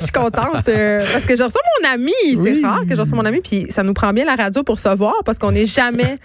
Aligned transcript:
Je 0.00 0.04
suis 0.04 0.12
contente 0.12 0.68
euh, 0.68 1.00
parce 1.12 1.24
que 1.24 1.36
je 1.36 1.42
reçois 1.42 1.60
mon 1.82 1.88
ami. 1.90 2.12
C'est 2.42 2.66
rare 2.66 2.80
que 2.88 2.94
je 2.94 3.00
reçois 3.00 3.16
mon 3.16 3.24
ami, 3.24 3.40
puis 3.42 3.66
ça 3.70 3.82
nous 3.82 3.92
prend 3.92 4.12
bien 4.12 4.24
la 4.24 4.34
radio 4.34 4.62
pour 4.62 4.78
se 4.78 4.88
voir 4.88 5.14
parce 5.24 5.38
qu'on 5.38 5.52
n'est 5.52 5.64
jamais 5.64 6.16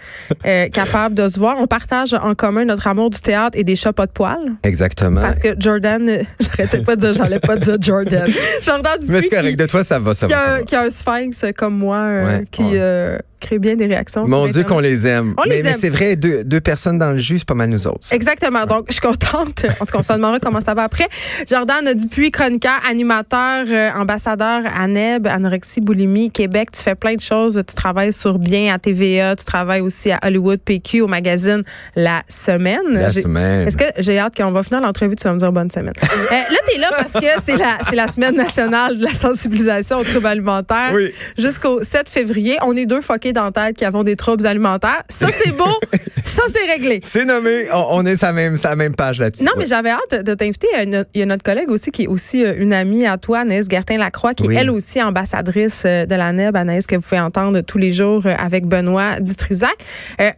euh, 0.46 0.68
capable 0.68 1.14
de 1.14 1.28
se 1.28 1.38
voir. 1.38 1.56
On 1.58 1.66
partage 1.66 2.14
en 2.14 2.34
commun 2.34 2.64
notre 2.64 2.86
amour 2.86 3.10
du 3.10 3.20
théâtre 3.20 3.58
et 3.58 3.64
des 3.64 3.76
chats 3.76 3.92
pas 3.92 4.06
de 4.06 4.12
poils. 4.12 4.52
Exactement. 4.62 5.20
Parce 5.20 5.38
que 5.38 5.48
Jordan, 5.58 6.08
euh, 6.08 6.22
j'arrêtais 6.40 6.82
pas 6.82 6.96
de 6.96 7.00
dire, 7.00 7.14
j'allais 7.14 7.40
pas 7.40 7.56
dire 7.56 7.76
Jordan. 7.80 8.28
Jordan 8.62 8.98
Mais 9.08 9.22
c'est 9.22 9.28
correct, 9.28 9.58
de 9.58 9.66
toi, 9.66 9.84
ça 9.84 9.98
va, 9.98 10.14
ça 10.14 10.26
qui 10.26 10.32
va. 10.32 10.38
a, 10.38 10.44
ça 10.44 10.56
va. 10.58 10.62
qui 10.62 10.76
a 10.76 10.80
un 10.82 10.90
sphinx 10.90 11.44
comme 11.56 11.76
moi 11.76 12.00
euh, 12.00 12.26
Ouais, 12.26 12.44
qui 12.50 12.62
ouais. 12.62 13.18
Crée 13.42 13.58
bien 13.58 13.76
des 13.76 13.86
réactions. 13.86 14.24
Mon 14.26 14.46
Dieu 14.46 14.64
qu'on 14.64 14.78
les 14.78 15.06
aime. 15.06 15.34
On 15.36 15.42
mais 15.48 15.56
les 15.56 15.62
mais 15.62 15.68
aime. 15.70 15.76
c'est 15.78 15.88
vrai, 15.90 16.16
deux, 16.16 16.44
deux 16.44 16.60
personnes 16.60 16.98
dans 16.98 17.10
le 17.12 17.18
jus, 17.18 17.38
c'est 17.40 17.48
pas 17.48 17.54
mal 17.54 17.68
nous 17.68 17.86
autres. 17.86 18.06
Exactement. 18.12 18.64
Donc, 18.66 18.86
je 18.88 18.92
suis 18.94 19.00
contente. 19.00 19.66
En 19.80 19.84
tout 19.84 19.92
cas, 19.92 19.98
on 19.98 20.02
se 20.02 20.12
demandera 20.12 20.38
comment 20.38 20.60
ça 20.60 20.74
va 20.74 20.84
après. 20.84 21.08
Jordan 21.48 21.92
Dupuis, 21.94 22.30
chroniqueur, 22.30 22.78
animateur, 22.88 23.64
euh, 23.68 23.90
ambassadeur 23.96 24.62
à 24.74 24.86
NEB, 24.86 25.26
anorexie, 25.26 25.80
boulimie, 25.80 26.30
Québec. 26.30 26.70
Tu 26.72 26.80
fais 26.82 26.94
plein 26.94 27.14
de 27.14 27.20
choses. 27.20 27.60
Tu 27.66 27.74
travailles 27.74 28.12
sur 28.12 28.38
Bien 28.38 28.72
à 28.74 28.78
TVA. 28.78 29.34
Tu 29.36 29.44
travailles 29.44 29.80
aussi 29.80 30.10
à 30.12 30.18
Hollywood 30.24 30.60
PQ 30.64 31.00
au 31.02 31.06
magazine 31.08 31.62
La 31.96 32.22
Semaine. 32.28 32.80
La 32.92 33.10
J'ai- 33.10 33.22
semaine. 33.22 33.66
Est-ce 33.66 33.76
que 33.76 33.84
j'ai 33.98 34.18
hâte 34.18 34.36
qu'on 34.36 34.52
va 34.52 34.62
finir 34.62 34.80
l'entrevue, 34.82 35.16
tu 35.16 35.24
vas 35.24 35.32
me 35.34 35.38
dire 35.38 35.52
bonne 35.52 35.70
semaine. 35.70 35.94
Euh, 36.32 36.34
là, 36.34 36.58
tu 36.68 36.76
es 36.76 36.78
là 36.80 36.88
parce 36.96 37.12
que 37.12 37.26
c'est 37.44 37.56
la, 37.56 37.78
c'est 37.88 37.96
la 37.96 38.08
semaine 38.08 38.36
nationale 38.36 38.96
de 38.96 39.02
la 39.04 39.12
sensibilisation 39.12 39.98
aux 39.98 40.04
troubles 40.04 40.28
alimentaires. 40.28 40.92
Oui. 40.94 41.12
Jusqu'au 41.36 41.82
7 41.82 42.08
février, 42.08 42.56
on 42.62 42.74
est 42.76 42.86
deux 42.86 43.00
foqués 43.02 43.31
qui 43.76 43.84
avons 43.84 44.02
des 44.02 44.16
troubles 44.16 44.46
alimentaires. 44.46 45.02
Ça, 45.08 45.26
c'est 45.30 45.52
beau. 45.52 45.64
ça, 46.24 46.42
c'est 46.52 46.70
réglé. 46.70 47.00
C'est 47.02 47.24
nommé, 47.24 47.66
on, 47.72 47.84
on 47.90 48.06
est 48.06 48.16
sur 48.16 48.26
la 48.28 48.32
même, 48.32 48.56
même 48.76 48.94
page 48.96 49.18
là-dessus. 49.18 49.44
Non, 49.44 49.52
mais 49.58 49.66
j'avais 49.66 49.90
hâte 49.90 50.24
de 50.24 50.34
t'inviter. 50.34 50.68
Il 51.14 51.20
y 51.20 51.22
a 51.22 51.26
notre 51.26 51.42
collègue 51.42 51.70
aussi 51.70 51.90
qui 51.90 52.04
est 52.04 52.06
aussi 52.08 52.44
euh, 52.44 52.54
une 52.56 52.72
amie 52.72 53.06
à 53.06 53.18
toi, 53.18 53.40
Anaïs 53.40 53.66
Gertin-Lacroix, 53.68 54.34
qui 54.34 54.46
Oui. 54.46 54.56
est 54.56 54.60
elle 54.60 54.70
aussi 54.70 55.02
ambassadrice 55.02 55.82
euh, 55.86 56.06
de 56.06 56.14
la 56.14 56.32
NEB, 56.32 56.56
Anaïs, 56.56 56.86
que 56.86 56.96
vous 56.96 57.02
pouvez 57.02 57.20
entendre 57.20 57.60
tous 57.60 57.78
les 57.78 57.92
jours 57.92 58.22
euh, 58.26 58.34
avec 58.38 58.66
Benoît 58.66 59.20
Dutrisac. 59.20 59.74
Euh, 60.20 60.30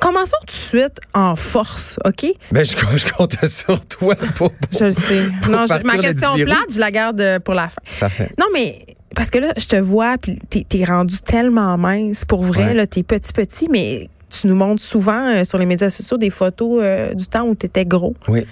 Commençons 0.00 0.36
tout 0.40 0.46
de 0.46 0.50
suite 0.50 0.98
en 1.14 1.36
force, 1.36 1.98
OK? 2.04 2.26
Ben, 2.50 2.64
je, 2.64 2.72
je 2.96 3.12
compte 3.12 3.36
sur 3.46 3.86
toi 3.86 4.16
pour. 4.34 4.50
pour- 4.50 4.78
Je 4.78 4.86
le 4.86 4.90
sais. 4.90 5.22
Pour 5.40 5.52
Non, 5.52 5.64
je- 5.66 5.86
ma 5.86 5.98
question 5.98 6.34
plate, 6.34 6.58
je 6.74 6.80
la 6.80 6.90
garde 6.90 7.38
pour 7.44 7.54
la 7.54 7.68
fin. 7.68 7.80
Parfait. 8.00 8.28
Non, 8.36 8.46
mais 8.52 8.84
parce 9.14 9.30
que 9.30 9.38
là, 9.38 9.52
je 9.56 9.66
te 9.66 9.76
vois, 9.76 10.16
puis 10.18 10.38
t'es 10.48 10.64
es 10.78 10.84
rendu 10.84 11.16
tellement 11.20 11.76
mince. 11.78 12.24
Pour 12.24 12.42
vrai, 12.42 12.66
Ouais. 12.68 12.74
là, 12.74 12.86
t'es 12.86 13.02
petit, 13.02 13.32
petit, 13.32 13.68
mais 13.70 14.08
tu 14.30 14.46
nous 14.48 14.56
montres 14.56 14.82
souvent 14.82 15.28
euh, 15.28 15.44
sur 15.44 15.58
les 15.58 15.66
médias 15.66 15.90
sociaux 15.90 16.16
des 16.16 16.30
photos 16.30 16.80
euh, 16.82 17.14
du 17.14 17.26
temps 17.26 17.44
où 17.46 17.54
t'étais 17.54 17.84
gros. 17.84 18.14
Oui. 18.28 18.44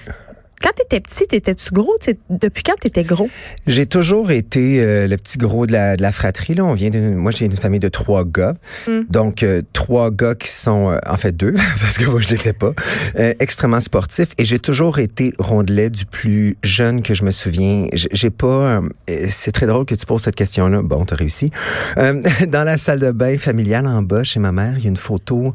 Quand 0.62 0.70
t'étais 0.74 1.00
petit, 1.00 1.26
t'étais-tu 1.26 1.72
gros? 1.72 1.94
T'sais, 2.00 2.16
depuis 2.30 2.62
quand 2.62 2.76
t'étais 2.80 3.04
gros? 3.04 3.28
J'ai 3.66 3.86
toujours 3.86 4.30
été 4.30 4.80
euh, 4.80 5.08
le 5.08 5.16
petit 5.16 5.38
gros 5.38 5.66
de 5.66 5.72
la, 5.72 5.96
de 5.96 6.02
la 6.02 6.12
fratrie. 6.12 6.54
Là. 6.54 6.64
On 6.64 6.74
vient 6.74 6.90
d'une, 6.90 7.14
moi, 7.14 7.32
j'ai 7.32 7.46
une 7.46 7.56
famille 7.56 7.80
de 7.80 7.88
trois 7.88 8.24
gars. 8.24 8.54
Mm. 8.86 9.00
Donc, 9.10 9.42
euh, 9.42 9.62
trois 9.72 10.10
gars 10.10 10.34
qui 10.34 10.48
sont, 10.48 10.90
euh, 10.90 10.98
en 11.06 11.16
fait 11.16 11.32
deux, 11.36 11.54
parce 11.80 11.98
que 11.98 12.04
moi, 12.04 12.20
je 12.20 12.28
l'étais 12.28 12.52
pas, 12.52 12.72
euh, 13.18 13.34
extrêmement 13.40 13.80
sportifs. 13.80 14.30
Et 14.38 14.44
j'ai 14.44 14.58
toujours 14.58 14.98
été 14.98 15.34
rondelet 15.38 15.90
du 15.90 16.06
plus 16.06 16.56
jeune 16.62 17.02
que 17.02 17.14
je 17.14 17.24
me 17.24 17.30
souviens. 17.30 17.88
J'ai 17.92 18.22
j'ai 18.22 18.30
pas... 18.30 18.46
euh, 18.46 19.26
c'est 19.28 19.50
très 19.50 19.66
drôle 19.66 19.84
que 19.84 19.96
tu 19.96 20.06
poses 20.06 20.22
cette 20.22 20.36
question-là. 20.36 20.80
Bon, 20.82 21.04
t'as 21.04 21.16
réussi. 21.16 21.50
Euh, 21.98 22.22
dans 22.46 22.62
la 22.62 22.78
salle 22.78 23.00
de 23.00 23.10
bain 23.10 23.36
familiale 23.36 23.86
en 23.86 24.00
bas, 24.02 24.22
chez 24.22 24.38
ma 24.38 24.52
mère, 24.52 24.74
il 24.78 24.84
y 24.84 24.86
a 24.86 24.90
une 24.90 24.96
photo 24.96 25.54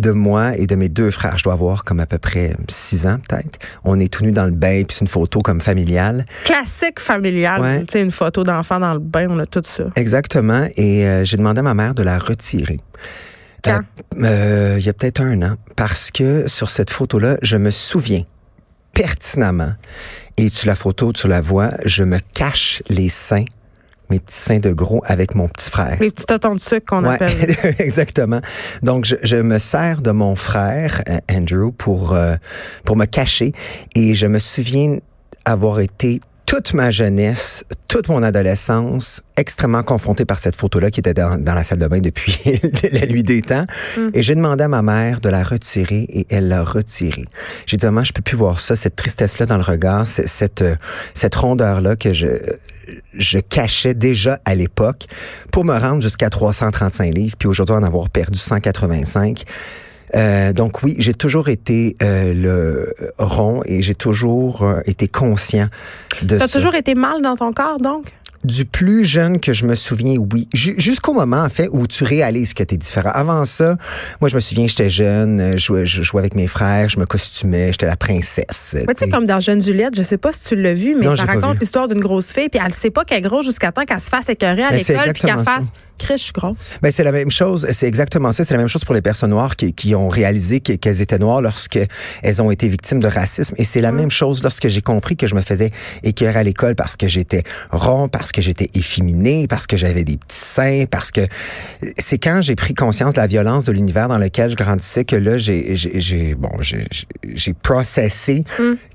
de 0.00 0.10
moi 0.10 0.56
et 0.56 0.66
de 0.66 0.74
mes 0.74 0.88
deux 0.88 1.10
frères. 1.10 1.38
Je 1.38 1.44
dois 1.44 1.52
avoir 1.52 1.84
comme 1.84 2.00
à 2.00 2.06
peu 2.06 2.18
près 2.18 2.54
six 2.68 3.06
ans, 3.06 3.18
peut-être. 3.28 3.58
On 3.84 4.00
est 4.00 4.12
tout 4.12 4.24
nus 4.24 4.32
dans 4.32 4.46
le 4.46 4.50
bain, 4.50 4.82
puis 4.86 4.96
c'est 4.96 5.02
une 5.02 5.08
photo 5.08 5.40
comme 5.40 5.60
familiale. 5.60 6.26
Classique 6.44 7.00
familial. 7.00 7.60
Ouais. 7.60 7.80
Tu 7.80 7.92
sais, 7.92 8.02
une 8.02 8.10
photo 8.10 8.42
d'enfant 8.42 8.80
dans 8.80 8.92
le 8.92 9.00
bain, 9.00 9.28
on 9.30 9.38
a 9.38 9.46
tout 9.46 9.62
ça. 9.64 9.84
Exactement. 9.96 10.66
Et 10.76 11.06
euh, 11.06 11.24
j'ai 11.24 11.36
demandé 11.36 11.60
à 11.60 11.62
ma 11.62 11.74
mère 11.74 11.94
de 11.94 12.02
la 12.02 12.18
retirer. 12.18 12.80
Quand? 13.62 13.80
Euh, 14.16 14.24
euh, 14.24 14.76
il 14.78 14.84
y 14.84 14.88
a 14.88 14.92
peut-être 14.92 15.20
un 15.20 15.42
an. 15.42 15.56
Parce 15.76 16.10
que 16.10 16.48
sur 16.48 16.70
cette 16.70 16.90
photo-là, 16.90 17.36
je 17.42 17.56
me 17.56 17.70
souviens 17.70 18.22
pertinemment, 18.92 19.74
et 20.36 20.48
sur 20.48 20.66
la 20.66 20.76
photo, 20.76 21.12
tu 21.12 21.28
la 21.28 21.40
vois, 21.40 21.70
je 21.84 22.02
me 22.02 22.18
cache 22.34 22.82
les 22.88 23.08
seins, 23.08 23.44
mes 24.10 24.20
petits 24.20 24.36
seins 24.36 24.58
de 24.58 24.72
gros 24.72 25.02
avec 25.06 25.34
mon 25.34 25.48
petit 25.48 25.70
frère. 25.70 25.96
Les 26.00 26.10
petits 26.10 26.26
totons 26.26 26.54
de 26.54 26.60
sucre 26.60 26.86
qu'on 26.86 27.04
Ouais, 27.04 27.14
appelle. 27.14 27.56
exactement. 27.78 28.40
Donc, 28.82 29.04
je, 29.04 29.16
je 29.22 29.36
me 29.36 29.58
sers 29.58 30.00
de 30.02 30.10
mon 30.10 30.34
frère, 30.36 31.02
euh, 31.08 31.18
Andrew, 31.30 31.70
pour, 31.72 32.12
euh, 32.14 32.36
pour 32.84 32.96
me 32.96 33.06
cacher. 33.06 33.52
Et 33.94 34.14
je 34.14 34.26
me 34.26 34.38
souviens 34.38 34.98
avoir 35.44 35.80
été 35.80 36.20
toute 36.46 36.74
ma 36.74 36.90
jeunesse, 36.90 37.64
toute 37.86 38.08
mon 38.08 38.24
adolescence, 38.24 39.22
extrêmement 39.36 39.84
confronté 39.84 40.24
par 40.24 40.40
cette 40.40 40.56
photo-là 40.56 40.90
qui 40.90 40.98
était 40.98 41.14
dans, 41.14 41.40
dans 41.40 41.54
la 41.54 41.62
salle 41.62 41.78
de 41.78 41.86
bain 41.86 42.00
depuis 42.00 42.36
la 42.92 43.06
nuit 43.06 43.22
des 43.22 43.40
temps. 43.40 43.66
Et 44.14 44.22
j'ai 44.24 44.34
demandé 44.34 44.64
à 44.64 44.68
ma 44.68 44.82
mère 44.82 45.20
de 45.20 45.28
la 45.28 45.44
retirer 45.44 46.08
et 46.10 46.26
elle 46.28 46.48
l'a 46.48 46.64
retirée. 46.64 47.26
J'ai 47.66 47.76
dit, 47.76 47.86
maman, 47.86 48.02
je 48.02 48.12
peux 48.12 48.20
plus 48.22 48.36
voir 48.36 48.58
ça, 48.58 48.74
cette 48.74 48.96
tristesse-là 48.96 49.46
dans 49.46 49.58
le 49.58 49.62
regard, 49.62 50.08
cette, 50.08 50.62
euh, 50.62 50.74
cette 51.14 51.36
rondeur-là 51.36 51.94
que 51.94 52.12
je, 52.12 52.26
je 53.14 53.38
cachais 53.38 53.94
déjà 53.94 54.40
à 54.44 54.54
l'époque 54.54 55.06
pour 55.52 55.64
me 55.64 55.76
rendre 55.76 56.02
jusqu'à 56.02 56.30
335 56.30 57.14
livres, 57.14 57.36
puis 57.38 57.48
aujourd'hui 57.48 57.74
en 57.74 57.82
avoir 57.82 58.08
perdu 58.10 58.38
185. 58.38 59.44
Euh, 60.16 60.52
donc 60.52 60.82
oui, 60.82 60.96
j'ai 60.98 61.14
toujours 61.14 61.48
été 61.48 61.96
euh, 62.02 62.34
le 62.34 62.94
rond 63.18 63.62
et 63.64 63.82
j'ai 63.82 63.94
toujours 63.94 64.62
euh, 64.62 64.80
été 64.86 65.06
conscient 65.06 65.68
de 66.22 66.36
T'as 66.36 66.48
ça. 66.48 66.58
toujours 66.58 66.74
été 66.74 66.94
mal 66.94 67.22
dans 67.22 67.36
ton 67.36 67.52
corps, 67.52 67.78
donc? 67.78 68.06
Du 68.42 68.64
plus 68.64 69.04
jeune 69.04 69.38
que 69.38 69.52
je 69.52 69.66
me 69.66 69.74
souviens, 69.74 70.16
oui. 70.32 70.48
Ju- 70.54 70.74
Jusqu'au 70.78 71.12
moment, 71.12 71.42
en 71.42 71.50
fait, 71.50 71.68
où 71.72 71.86
tu 71.86 72.04
réalises 72.04 72.54
que 72.54 72.62
tu 72.62 72.74
es 72.74 72.78
différent. 72.78 73.10
Avant 73.12 73.44
ça, 73.44 73.76
moi, 74.22 74.30
je 74.30 74.34
me 74.34 74.40
souviens, 74.40 74.66
j'étais 74.66 74.88
jeune, 74.88 75.40
euh, 75.40 75.52
je 75.52 75.58
jouais, 75.58 75.86
je 75.86 76.00
jouais 76.00 76.20
avec 76.20 76.34
mes 76.34 76.46
frères, 76.46 76.88
je 76.88 76.98
me 76.98 77.04
costumais, 77.04 77.72
j'étais 77.72 77.84
la 77.84 77.96
princesse. 77.96 78.76
Tu 78.78 78.94
sais, 78.96 79.08
comme 79.10 79.26
dans 79.26 79.40
Jeune 79.40 79.60
Juliette, 79.62 79.94
je 79.94 80.02
sais 80.02 80.16
pas 80.16 80.32
si 80.32 80.40
tu 80.42 80.56
l'as 80.56 80.72
vu, 80.72 80.94
mais 80.98 81.04
Non, 81.04 81.16
ça 81.16 81.24
raconte 81.26 81.60
l'histoire 81.60 81.86
d'une 81.86 82.00
grosse 82.00 82.32
fille, 82.32 82.48
puis 82.48 82.58
elle 82.64 82.72
sait 82.72 82.88
pas 82.90 83.04
qu'elle 83.04 83.18
est 83.18 83.28
grosse 83.28 83.44
jusqu'à 83.44 83.72
temps 83.72 83.84
qu'elle 83.84 84.00
se 84.00 84.08
fasse 84.08 84.30
écœurer 84.30 84.62
à 84.62 84.70
Ben, 84.70 84.78
l'école, 84.78 85.12
puis 85.12 85.22
qu'elle 85.22 85.44
fasse. 85.44 85.66
Chris, 86.00 86.14
je 86.16 86.22
suis 86.24 86.32
grosse. 86.32 86.78
Ben, 86.82 86.90
c'est 86.90 87.04
la 87.04 87.12
même 87.12 87.30
chose, 87.30 87.66
c'est 87.72 87.86
exactement 87.86 88.32
ça. 88.32 88.42
C'est 88.42 88.54
la 88.54 88.58
même 88.58 88.68
chose 88.68 88.84
pour 88.86 88.94
les 88.94 89.02
personnes 89.02 89.30
noires 89.30 89.54
qui, 89.54 89.74
qui 89.74 89.94
ont 89.94 90.08
réalisé 90.08 90.60
que- 90.60 90.72
qu'elles 90.72 91.02
étaient 91.02 91.18
noires 91.18 91.42
lorsque 91.42 91.78
elles 92.22 92.40
ont 92.40 92.50
été 92.50 92.68
victimes 92.68 93.00
de 93.00 93.06
racisme. 93.06 93.54
Et 93.58 93.64
c'est 93.64 93.82
la 93.82 93.92
même 93.92 94.10
chose 94.10 94.42
lorsque 94.42 94.66
j'ai 94.68 94.80
compris 94.80 95.16
que 95.18 95.26
je 95.26 95.34
me 95.34 95.42
faisais 95.42 95.70
écœurer 96.02 96.38
à 96.38 96.42
l'école 96.42 96.74
parce 96.74 96.96
que 96.96 97.06
j'étais 97.06 97.42
rond, 97.70 98.08
parce 98.08 98.32
que 98.32 98.40
j'étais 98.40 98.70
efféminé, 98.74 99.46
parce 99.46 99.66
que 99.66 99.76
j'avais 99.76 100.02
des 100.04 100.16
petits 100.16 100.38
seins, 100.38 100.84
parce 100.90 101.10
que 101.10 101.20
c'est 101.98 102.18
quand 102.18 102.40
j'ai 102.40 102.56
pris 102.56 102.72
conscience 102.72 103.12
de 103.12 103.20
la 103.20 103.26
violence 103.26 103.64
de 103.64 103.72
l'univers 103.72 104.08
dans 104.08 104.18
lequel 104.18 104.50
je 104.50 104.56
grandissais 104.56 105.04
que 105.04 105.16
là, 105.16 105.38
j'ai, 105.38 106.34
bon, 106.34 106.50
j'ai, 106.60 107.52
processé 107.52 108.44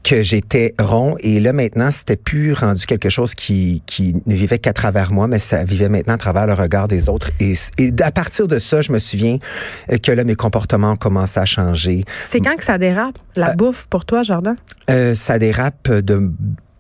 que 0.08 0.22
j'étais 0.22 0.76
rond 0.80 1.16
et 1.20 1.40
là 1.40 1.52
maintenant, 1.52 1.90
c'était 1.92 2.16
plus 2.16 2.54
rendu 2.54 2.86
quelque 2.86 3.10
chose 3.10 3.34
qui, 3.34 3.82
qui 3.88 4.16
ne 4.28 4.36
vivait 4.36 4.60
qu'à 4.60 4.72
travers 4.72 5.12
moi, 5.12 5.28
mais 5.28 5.40
ça 5.40 5.64
vivait 5.64 5.90
maintenant 5.90 6.14
à 6.14 6.18
travers 6.18 6.46
le 6.46 6.54
regard 6.54 6.88
des 6.88 7.10
autres. 7.10 7.32
Et, 7.40 7.56
et 7.80 7.92
à 8.02 8.12
partir 8.12 8.48
de 8.48 8.60
ça, 8.60 8.84
je 8.84 8.92
me 8.92 9.00
souviens 9.00 9.40
euh, 9.92 9.98
que 9.98 10.12
là, 10.12 10.24
mes 10.24 10.36
comportements 10.36 10.96
commencé 10.96 11.40
à 11.40 11.46
changer. 11.46 12.06
C'est 12.26 12.40
quand 12.40 12.56
que 12.56 12.64
ça 12.64 12.78
dérape, 12.78 13.18
la 13.36 13.50
Euh, 13.50 13.54
bouffe 13.56 13.88
pour 13.90 14.06
toi, 14.06 14.22
Jordan? 14.22 14.56
Euh, 14.92 15.16
ça 15.16 15.40
dérape 15.40 15.92
de 15.92 16.32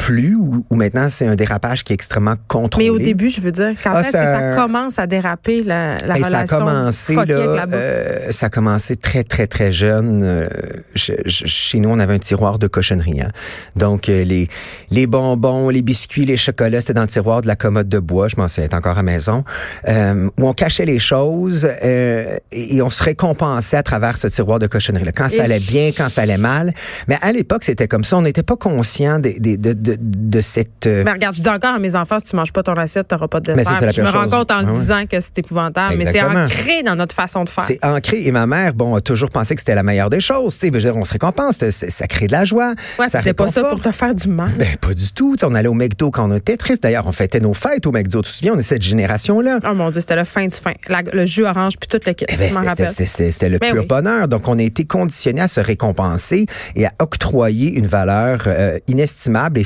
plus 0.06 0.36
ou, 0.36 0.64
ou 0.70 0.76
maintenant 0.76 1.08
c'est 1.10 1.26
un 1.26 1.36
dérapage 1.36 1.84
qui 1.84 1.92
est 1.94 1.96
extrêmement 1.96 2.36
contrôlé? 2.48 2.86
Mais 2.86 2.90
au 2.92 3.00
début, 3.00 3.30
je 3.30 3.42
veux 3.42 3.52
dire, 3.52 3.72
quand 3.84 3.92
Ah, 3.94 4.02
est-ce 4.02 4.12
ça- 4.12 4.20
que 4.24 4.26
ça 4.52 4.56
commence 4.56 5.00
à 5.00 5.08
déraper, 5.08 5.64
la, 5.64 5.98
la 6.06 6.18
Et 6.20 6.22
ça 6.22 6.38
a 6.40 6.46
commencé 6.46 7.16
là, 7.16 7.66
euh, 7.74 8.32
ça 8.32 8.46
a 8.46 8.50
commencé 8.50 8.96
très 8.96 9.24
très 9.24 9.48
très 9.48 9.72
jeune. 9.72 10.22
Euh, 10.24 10.48
je- 10.94 11.14
je- 11.26 11.46
chez 11.46 11.80
nous, 11.80 11.90
on 11.90 11.98
avait 12.00 12.14
un 12.14 12.20
tiroir 12.20 12.60
de 12.60 12.68
cochonnerie. 12.68 13.22
hein. 13.22 13.32
Donc 13.76 14.10
euh, 14.10 14.24
les 14.24 14.48
les 14.92 15.08
bonbons, 15.08 15.70
les 15.70 15.82
biscuits, 15.82 16.26
les 16.26 16.38
chocolats, 16.38 16.82
c'était 16.82 16.94
dans 16.94 17.02
le 17.02 17.08
tiroir 17.08 17.42
de 17.42 17.48
la 17.48 17.56
commode 17.56 17.90
de 17.90 18.00
bois. 18.00 18.28
Je 18.28 18.36
m'en 18.38 18.48
souviens 18.48 18.70
encore 18.74 18.94
à 18.94 18.96
la 18.98 19.04
maison 19.04 19.44
euh, 19.88 20.30
où 20.38 20.48
on 20.48 20.54
cachait 20.54 20.86
les 20.86 21.00
choses 21.00 21.68
euh, 21.84 22.38
et, 22.52 22.76
et 22.76 22.82
on 22.84 22.90
se 22.92 23.04
récompensait 23.04 23.78
à 23.78 23.84
travers 23.84 24.18
ce 24.18 24.28
tiroir 24.28 24.60
de 24.60 24.68
cochonnerie. 24.68 25.06
Là. 25.06 25.12
Quand 25.12 25.30
ça 25.30 25.44
allait 25.44 25.60
bien, 25.60 25.90
quand 25.98 26.10
ça 26.10 26.22
allait 26.22 26.38
mal. 26.38 26.74
Mais 27.08 27.18
à 27.22 27.32
l'époque, 27.32 27.64
c'était 27.64 27.88
comme 27.88 28.04
ça. 28.04 28.18
On 28.18 28.22
n'était 28.22 28.44
pas 28.44 28.56
conscient 28.56 29.20
des, 29.20 29.40
des- 29.40 29.58
de, 29.58 29.74
de, 29.74 29.95
de, 30.00 30.38
de 30.38 30.42
cette... 30.42 30.88
euh, 30.88 31.04
Mais 31.06 31.12
regarde, 31.12 31.36
je 31.36 31.42
dis 31.42 31.50
encore 31.50 31.76
à 31.76 31.80
mes 31.80 31.96
enfants, 31.96 32.18
si 32.24 32.30
tu 32.30 32.36
manges 32.36 32.52
pas 32.54 32.64
ton 32.64 32.74
assiette, 32.74 33.08
t'auras 33.08 33.28
pas 33.28 33.40
de 33.40 33.54
Mais 33.54 33.64
ça, 33.64 33.72
dessert. 33.72 33.86
la 33.88 33.92
je 33.92 34.02
me 34.02 34.08
rends 34.10 34.24
chose. 34.24 34.32
compte 34.32 34.52
en 34.52 34.62
le 34.62 34.68
Ah 34.68 34.72
ouais. 34.72 34.78
disant 34.78 35.06
que 35.06 35.20
c'est 35.20 35.38
épouvantable, 35.40 35.96
mais 35.98 36.12
c'est 36.12 36.22
ancré 36.22 36.84
dans 36.84 36.96
notre 36.96 37.16
façon 37.16 37.44
de 37.44 37.50
faire. 37.50 37.66
C'est 37.68 37.84
ancré. 37.86 38.26
Et 38.26 38.32
ma 38.32 38.46
mère, 38.48 38.74
bon, 38.74 38.96
a 38.96 39.02
toujours 39.02 39.30
pensé 39.30 39.56
que 39.56 39.62
c'était 39.62 39.76
la 39.76 39.84
meilleure 39.84 40.10
des 40.10 40.20
choses. 40.22 40.54
Tu 40.56 40.60
sais, 40.62 40.68
je 40.68 40.74
veux 40.74 40.80
dire, 40.82 40.96
on 40.98 41.04
se 41.06 41.14
récompense. 41.14 41.58
Ça, 41.70 42.08
crée 42.08 42.28
de 42.28 42.32
la 42.32 42.46
joie. 42.46 42.74
Ouais, 43.00 43.08
ça 43.10 43.22
c'est 43.22 43.34
pas 43.34 43.48
ça 43.48 43.64
pour 43.64 43.82
te 43.82 43.92
faire 43.92 44.14
du 44.16 44.28
mal. 44.30 44.52
Ben, 44.58 44.68
pas 44.80 44.94
du 44.94 45.12
tout. 45.12 45.36
Tu 45.36 45.40
sais, 45.42 45.46
on 45.52 45.56
allait 45.56 45.68
au 45.68 45.74
McDo 45.74 46.12
quand 46.12 46.30
on 46.30 46.36
était 46.36 46.58
triste. 46.58 46.84
D'ailleurs, 46.84 47.08
on 47.08 47.12
fêtait 47.12 47.40
nos 47.40 47.54
fêtes 47.54 47.86
au 47.86 47.92
McDo. 47.92 48.22
Tu 48.22 48.32
te 48.32 48.36
souviens, 48.38 48.54
on 48.56 48.60
est 48.60 48.64
cette 48.64 48.82
génération-là. 48.82 49.60
Oh 49.70 49.74
mon 49.74 49.90
Dieu, 49.90 50.02
c'était 50.02 50.16
le 50.16 50.24
fin 50.26 50.46
du 50.48 50.56
fin. 50.56 50.74
La- 50.88 51.02
le 51.02 51.26
jus 51.26 51.46
orange 51.46 51.74
puis 51.80 51.88
tout 51.88 52.00
le 52.06 52.14
kit. 52.14 52.26
Eh 52.30 52.36
ben, 52.38 52.50
c'était- 52.50 53.50
le 53.50 53.58
Ben 53.60 53.72
pur 53.72 53.82
oui. 53.82 53.88
bonheur. 53.88 54.28
Donc, 54.28 54.48
on 54.48 54.58
a 54.58 54.62
été 54.64 54.86
conditionnés 54.86 55.42
à 55.42 55.48
se 55.48 55.60
récompenser 55.60 56.46
et 56.76 56.86
à 56.86 56.92
octroyer 57.00 57.74
une 57.74 57.88
valeur 57.88 58.44
euh, 58.48 58.80
inestimable 58.88 59.60
et 59.60 59.64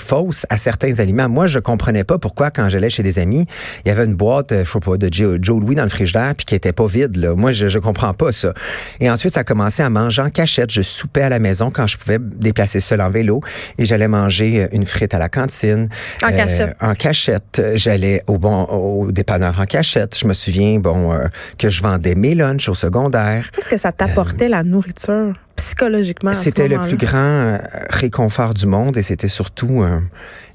à 0.50 0.57
certains 0.57 1.00
aliments. 1.00 1.30
Moi, 1.30 1.48
je 1.48 1.60
comprenais 1.60 2.04
pas 2.04 2.18
pourquoi, 2.18 2.51
quand 2.51 2.69
j'allais 2.69 2.89
chez 2.89 3.04
des 3.04 3.19
amis, 3.19 3.45
il 3.86 3.89
y 3.89 3.92
avait 3.92 4.06
une 4.06 4.16
boîte, 4.16 4.51
euh, 4.51 4.66
je 4.66 4.71
sais 4.71 4.80
pas, 4.80 4.98
de 4.98 5.10
Joe, 5.12 5.39
Louis 5.60 5.75
dans 5.75 5.83
le 5.83 5.89
frigidaire 5.89 6.33
puis 6.36 6.45
qui 6.45 6.56
était 6.56 6.74
pas 6.74 6.88
vide. 6.88 7.16
Là. 7.18 7.36
Moi, 7.36 7.54
je, 7.54 7.68
je 7.68 7.80
comprends 7.80 8.13
pas 8.13 8.31
ça. 8.31 8.54
Et 9.00 9.10
ensuite, 9.10 9.33
ça 9.33 9.42
a 9.42 9.44
commencé 9.44 9.83
à 9.83 9.89
manger 9.89 10.21
en 10.21 10.30
cachette. 10.30 10.71
Je 10.71 10.81
soupais 10.81 11.21
à 11.21 11.30
la 11.30 11.39
maison 11.39 11.71
quand 11.71 11.88
je 11.88 11.98
pouvais 11.98 12.19
déplacer 12.19 12.80
seul 12.80 13.01
en 13.01 13.10
vélo 13.10 13.42
et 13.77 13.86
j'allais 13.86 14.07
manger 14.07 14.63
euh, 14.63 14.68
une 14.71 14.86
frite 14.86 15.13
à 15.13 15.19
la 15.19 15.30
cantine. 15.30 15.89
En 16.24 16.30
cachette. 16.30 16.75
En 16.81 16.95
cachette. 16.95 17.62
J'allais 17.75 18.24
au 18.27 18.38
bon 18.38 18.63
au 18.63 19.12
dépanneur 19.12 19.60
en 19.60 19.66
cachette. 19.66 20.18
Je 20.18 20.27
me 20.27 20.33
souviens, 20.33 20.80
bon, 20.80 21.13
euh, 21.13 21.27
que 21.57 21.69
je 21.69 21.81
vendais 21.81 22.16
mes 22.16 22.36
lunchs 22.36 22.69
au 22.69 22.75
secondaire. 22.75 23.50
Qu'est-ce 23.51 23.69
que 23.69 23.77
ça 23.77 23.92
t'apportait, 23.92 24.50
la 24.50 24.63
nourriture, 24.63 25.33
psychologiquement? 25.59 26.31
C'était 26.31 26.67
le 26.67 26.79
plus 26.79 26.97
grand 26.97 27.17
euh, 27.17 27.57
réconfort 27.89 28.53
du 28.53 28.65
monde 28.65 28.97
et 28.97 29.01
c'était 29.01 29.27
surtout 29.27 29.83
euh, 29.83 30.00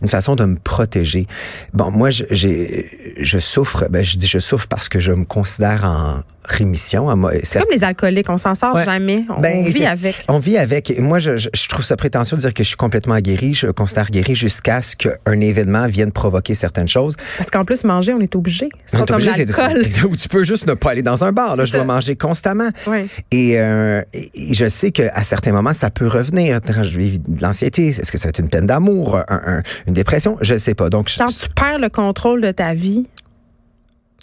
une 0.04 0.10
façon 0.10 0.36
de 0.36 0.44
me 0.44 0.56
protéger. 0.56 1.26
Bon, 1.72 1.90
moi, 1.90 2.10
je, 2.10 2.24
j'ai, 2.30 2.84
je 3.20 3.38
souffre, 3.38 3.86
ben, 3.90 4.04
je 4.04 4.16
dis 4.18 4.26
je 4.26 4.38
souffre 4.38 4.66
parce 4.68 4.88
que 4.90 5.00
je 5.00 5.12
me 5.12 5.24
considère 5.24 5.84
en 5.84 6.20
rémission. 6.46 7.08
C'est 7.42 7.60
comme 7.60 7.68
les 7.72 7.84
alcooliques, 7.84 8.28
on 8.28 8.36
s'en 8.36 8.54
sort 8.54 8.74
Ouais. 8.76 8.84
jamais. 8.84 9.24
On 9.34 9.40
Ben, 9.40 9.64
vit 9.64 9.86
avec. 9.86 10.22
On 10.28 10.38
vit 10.38 10.58
avec. 10.58 10.90
Et 10.90 11.00
moi, 11.00 11.18
je, 11.18 11.48
trouve 11.70 11.82
ça 11.82 11.96
prétentieux 11.96 12.36
de 12.36 12.42
dire 12.42 12.52
que 12.52 12.62
je 12.62 12.68
suis 12.68 12.76
complètement 12.76 13.18
guéri. 13.18 13.54
Je 13.54 13.68
considère 13.68 14.10
guéri 14.10 14.34
jusqu'à 14.34 14.82
ce 14.82 14.94
qu'un 14.94 15.40
événement 15.40 15.86
vienne 15.86 16.12
provoquer 16.12 16.54
certaines 16.54 16.86
choses. 16.88 17.16
Parce 17.38 17.48
qu'en 17.48 17.64
plus, 17.64 17.82
manger, 17.84 18.12
on 18.12 18.20
est 18.20 18.36
obligé. 18.36 18.68
C'est 18.84 18.98
On 18.98 19.00
pas 19.00 19.04
est 19.04 19.06
comme 19.06 19.16
obligé, 19.32 19.46
c'est- 19.46 19.56
l'alcool. 19.58 20.04
Ou 20.10 20.16
tu 20.16 20.28
peux 20.28 20.44
juste 20.44 20.66
ne 20.66 20.74
pas 20.74 20.90
aller 20.90 21.00
dans 21.00 21.24
un 21.24 21.32
bar. 21.32 21.56
Là, 21.56 21.64
je 21.64 21.72
dois 21.72 21.84
manger 21.84 22.14
constamment. 22.14 22.68
Ouais. 22.86 23.06
Et, 23.30 23.58
euh, 23.58 24.02
et 24.12 24.52
je 24.52 24.68
sais 24.68 24.90
qu'à 24.90 25.22
certains 25.24 25.52
moments, 25.52 25.72
ça 25.72 25.88
peut 25.88 26.08
revenir. 26.08 26.60
Quand 26.66 26.82
je 26.84 26.98
vis 26.98 27.18
de 27.20 27.40
l'anxiété, 27.42 27.86
est-ce 27.88 28.12
que 28.12 28.18
ça 28.18 28.24
va 28.24 28.30
être 28.30 28.40
une 28.40 28.50
peine 28.50 28.66
d'amour, 28.66 29.16
un- 29.16 29.24
un- 29.46 29.62
une 29.86 29.94
dépression? 29.94 30.37
Je 30.41 30.56
sais 30.56 30.75
pas. 30.75 30.91
Donc, 30.91 31.08
je- 31.08 31.19
Quand 31.19 31.26
tu 31.26 31.49
perds 31.49 31.79
le 31.79 31.88
contrôle 31.88 32.41
de 32.41 32.52
ta 32.52 32.75
vie, 32.75 33.06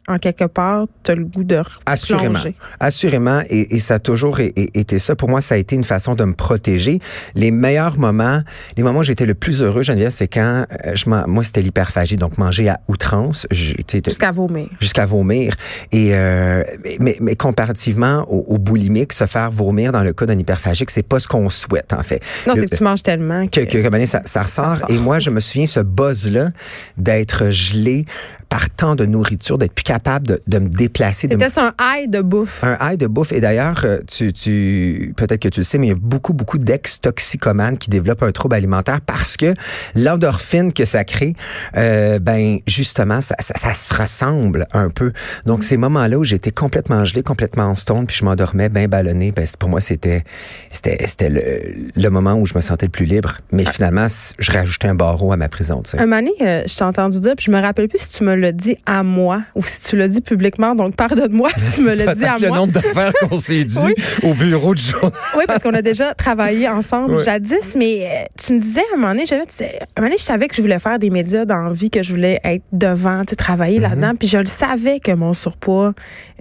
en 0.07 0.17
quelque 0.17 0.45
part, 0.45 0.87
tu 1.03 1.11
as 1.11 1.15
le 1.15 1.23
goût 1.25 1.43
de 1.43 1.61
Assurément. 1.85 2.39
Assurément, 2.79 3.41
et, 3.49 3.75
et 3.75 3.79
ça 3.79 3.95
a 3.95 3.99
toujours 3.99 4.39
été 4.39 4.97
ça. 4.99 5.15
Pour 5.15 5.29
moi, 5.29 5.41
ça 5.41 5.55
a 5.55 5.57
été 5.57 5.75
une 5.75 5.83
façon 5.83 6.15
de 6.15 6.23
me 6.23 6.33
protéger. 6.33 6.99
Les 7.35 7.51
meilleurs 7.51 7.97
moments, 7.99 8.41
les 8.77 8.83
moments 8.83 8.99
où 8.99 9.03
j'étais 9.03 9.25
le 9.25 9.35
plus 9.35 9.61
heureux, 9.61 9.83
Geneviève, 9.83 10.09
c'est 10.11 10.27
quand 10.27 10.65
euh, 10.85 10.91
je 10.95 11.09
m'en- 11.09 11.27
moi, 11.27 11.43
c'était 11.43 11.61
l'hyperphagie, 11.61 12.17
donc 12.17 12.37
manger 12.37 12.67
à 12.69 12.79
outrance, 12.87 13.45
Jusqu'à 13.51 14.31
vomir. 14.31 14.67
jusqu'à 14.79 15.05
vomir. 15.05 15.55
Et 15.91 16.15
euh, 16.15 16.63
mais, 16.99 17.17
mais 17.21 17.35
comparativement 17.35 18.25
au, 18.29 18.55
au 18.55 18.57
boulimique, 18.57 19.13
se 19.13 19.25
faire 19.27 19.51
vomir 19.51 19.91
dans 19.91 20.03
le 20.03 20.13
cas 20.13 20.25
d'un 20.25 20.37
hyperphagique, 20.37 20.89
c'est 20.89 21.07
pas 21.07 21.19
ce 21.19 21.27
qu'on 21.27 21.49
souhaite 21.49 21.93
en 21.93 22.01
fait. 22.03 22.21
Non, 22.47 22.55
c'est 22.55 22.67
que 22.67 22.75
tu 22.75 22.83
manges 22.83 23.03
tellement 23.03 23.45
que... 23.47 23.61
que, 23.61 23.65
que, 23.65 23.83
comme 23.83 23.93
année, 23.93 24.07
ça, 24.07 24.21
ça 24.25 24.41
ressort. 24.43 24.77
sort. 24.77 24.89
Et 24.89 24.97
moi, 24.97 25.19
je 25.19 25.29
me 25.29 25.39
souviens 25.41 25.67
ce 25.67 25.79
buzz-là 25.79 26.49
d'être 26.97 27.51
gelé 27.51 28.05
par 28.51 28.69
tant 28.69 28.95
de 28.95 29.05
nourriture, 29.05 29.57
d'être 29.57 29.71
plus 29.71 29.85
capable 29.85 30.27
de, 30.27 30.41
de 30.45 30.59
me 30.59 30.67
déplacer, 30.67 31.27
me 31.29 31.39
C'était 31.39 31.59
un 31.61 31.73
high 31.81 32.09
de 32.09 32.19
bouffe. 32.21 32.63
un 32.65 32.77
high 32.81 32.99
de 32.99 33.07
bouffe. 33.07 33.31
Et 33.31 33.39
d'ailleurs, 33.39 33.81
euh, 33.85 33.99
tu, 34.05 34.33
tu, 34.33 35.13
peut-être 35.15 35.39
que 35.41 35.47
tu 35.47 35.61
le 35.61 35.63
sais, 35.63 35.77
mais 35.77 35.87
il 35.87 35.89
y 35.91 35.93
a 35.93 35.97
beaucoup, 35.97 36.33
beaucoup 36.33 36.57
d'ex-toxicomanes 36.57 37.77
qui 37.77 37.89
développent 37.89 38.23
un 38.23 38.33
trouble 38.33 38.55
alimentaire 38.55 38.99
parce 39.01 39.37
que 39.37 39.53
l'endorphine 39.95 40.73
que 40.73 40.83
ça 40.83 41.03
crée, 41.05 41.33
euh, 41.77 42.19
ben, 42.19 42.57
justement, 42.67 43.21
ça, 43.21 43.35
ça, 43.39 43.53
ça 43.57 43.73
se 43.73 43.93
ressemble 43.93 44.67
un 44.73 44.89
peu. 44.89 45.13
Donc, 45.45 45.63
ces 45.63 45.77
moments-là 45.77 46.17
où 46.19 46.23
j'étais 46.25 46.51
complètement 46.51 47.05
gelé, 47.05 47.23
complètement 47.23 47.63
en 47.65 47.75
stone, 47.75 48.05
puis 48.05 48.17
je 48.17 48.25
m'endormais 48.25 48.67
bien 48.67 48.87
ballonné, 48.87 49.31
ben, 49.31 49.45
pour 49.59 49.69
moi, 49.69 49.79
c'était, 49.79 50.23
c'était, 50.71 50.97
c'était 51.07 51.29
le, 51.29 51.41
le 51.95 52.09
moment 52.09 52.33
où 52.33 52.45
je 52.45 52.53
me 52.55 52.59
sentais 52.59 52.87
le 52.87 52.91
plus 52.91 53.05
libre. 53.05 53.37
Mais 53.53 53.63
finalement, 53.65 54.09
c- 54.09 54.33
je 54.39 54.51
rajoutais 54.51 54.89
un 54.89 54.95
barreau 54.95 55.31
à 55.31 55.37
ma 55.37 55.47
prison, 55.47 55.81
tu 55.83 55.91
sais. 55.91 55.99
Un 55.99 56.05
moment 56.05 56.17
donné, 56.17 56.33
euh, 56.41 56.63
je 56.67 56.75
t'ai 56.75 56.83
entendu 56.83 57.19
dire, 57.21 57.33
puis 57.37 57.45
je 57.45 57.51
me 57.51 57.61
rappelle 57.61 57.87
plus 57.87 57.99
si 57.99 58.09
tu 58.11 58.23
me 58.23 58.35
l'as 58.41 58.51
dit 58.51 58.75
à 58.85 59.03
moi 59.03 59.43
ou 59.55 59.63
si 59.65 59.81
tu 59.81 59.95
l'as 59.95 60.07
dit 60.09 60.19
publiquement, 60.21 60.75
donc 60.75 60.95
pardonne-moi 60.95 61.49
si 61.55 61.75
tu 61.75 61.81
me 61.81 61.93
l'as 61.93 62.13
dit 62.13 62.25
à 62.25 62.37
le 62.37 62.47
moi. 62.49 62.57
nombre 62.57 62.73
d'affaires 62.73 63.13
qu'on 63.21 63.37
s'est 63.37 63.63
dit 63.63 63.77
Oui. 63.83 63.93
au 64.23 64.33
bureau 64.33 64.75
du 64.75 64.81
journal. 64.83 65.11
Oui, 65.37 65.45
parce 65.47 65.63
qu'on 65.63 65.73
a 65.73 65.81
déjà 65.81 66.13
travaillé 66.13 66.67
ensemble 66.67 67.23
jadis, 67.23 67.75
mais 67.75 68.05
euh, 68.05 68.23
tu 68.43 68.53
me 68.53 68.59
disais 68.59 68.81
à 68.81 68.95
un 68.95 68.97
moment 68.97 69.13
donné, 69.13 69.25
j'avais- 69.25 69.45
tu 69.45 69.55
sais, 69.55 69.79
un 69.95 70.01
moment 70.01 70.09
donné, 70.09 70.17
je 70.17 70.23
savais 70.23 70.47
que 70.47 70.55
je 70.55 70.61
voulais 70.61 70.79
faire 70.79 70.99
des 70.99 71.09
médias 71.09 71.45
dans 71.45 71.61
la 71.61 71.71
vie, 71.73 71.89
que 71.89 72.03
je 72.03 72.11
voulais 72.13 72.39
être 72.43 72.63
devant, 72.71 73.21
tu 73.21 73.29
sais, 73.29 73.35
travailler 73.35 73.79
Mm-hmm. 73.79 73.81
là-dedans, 73.83 74.13
puis 74.19 74.27
je 74.27 74.37
le 74.37 74.45
savais 74.45 74.99
que 74.99 75.11
mon 75.13 75.33
surpoids, 75.33 75.93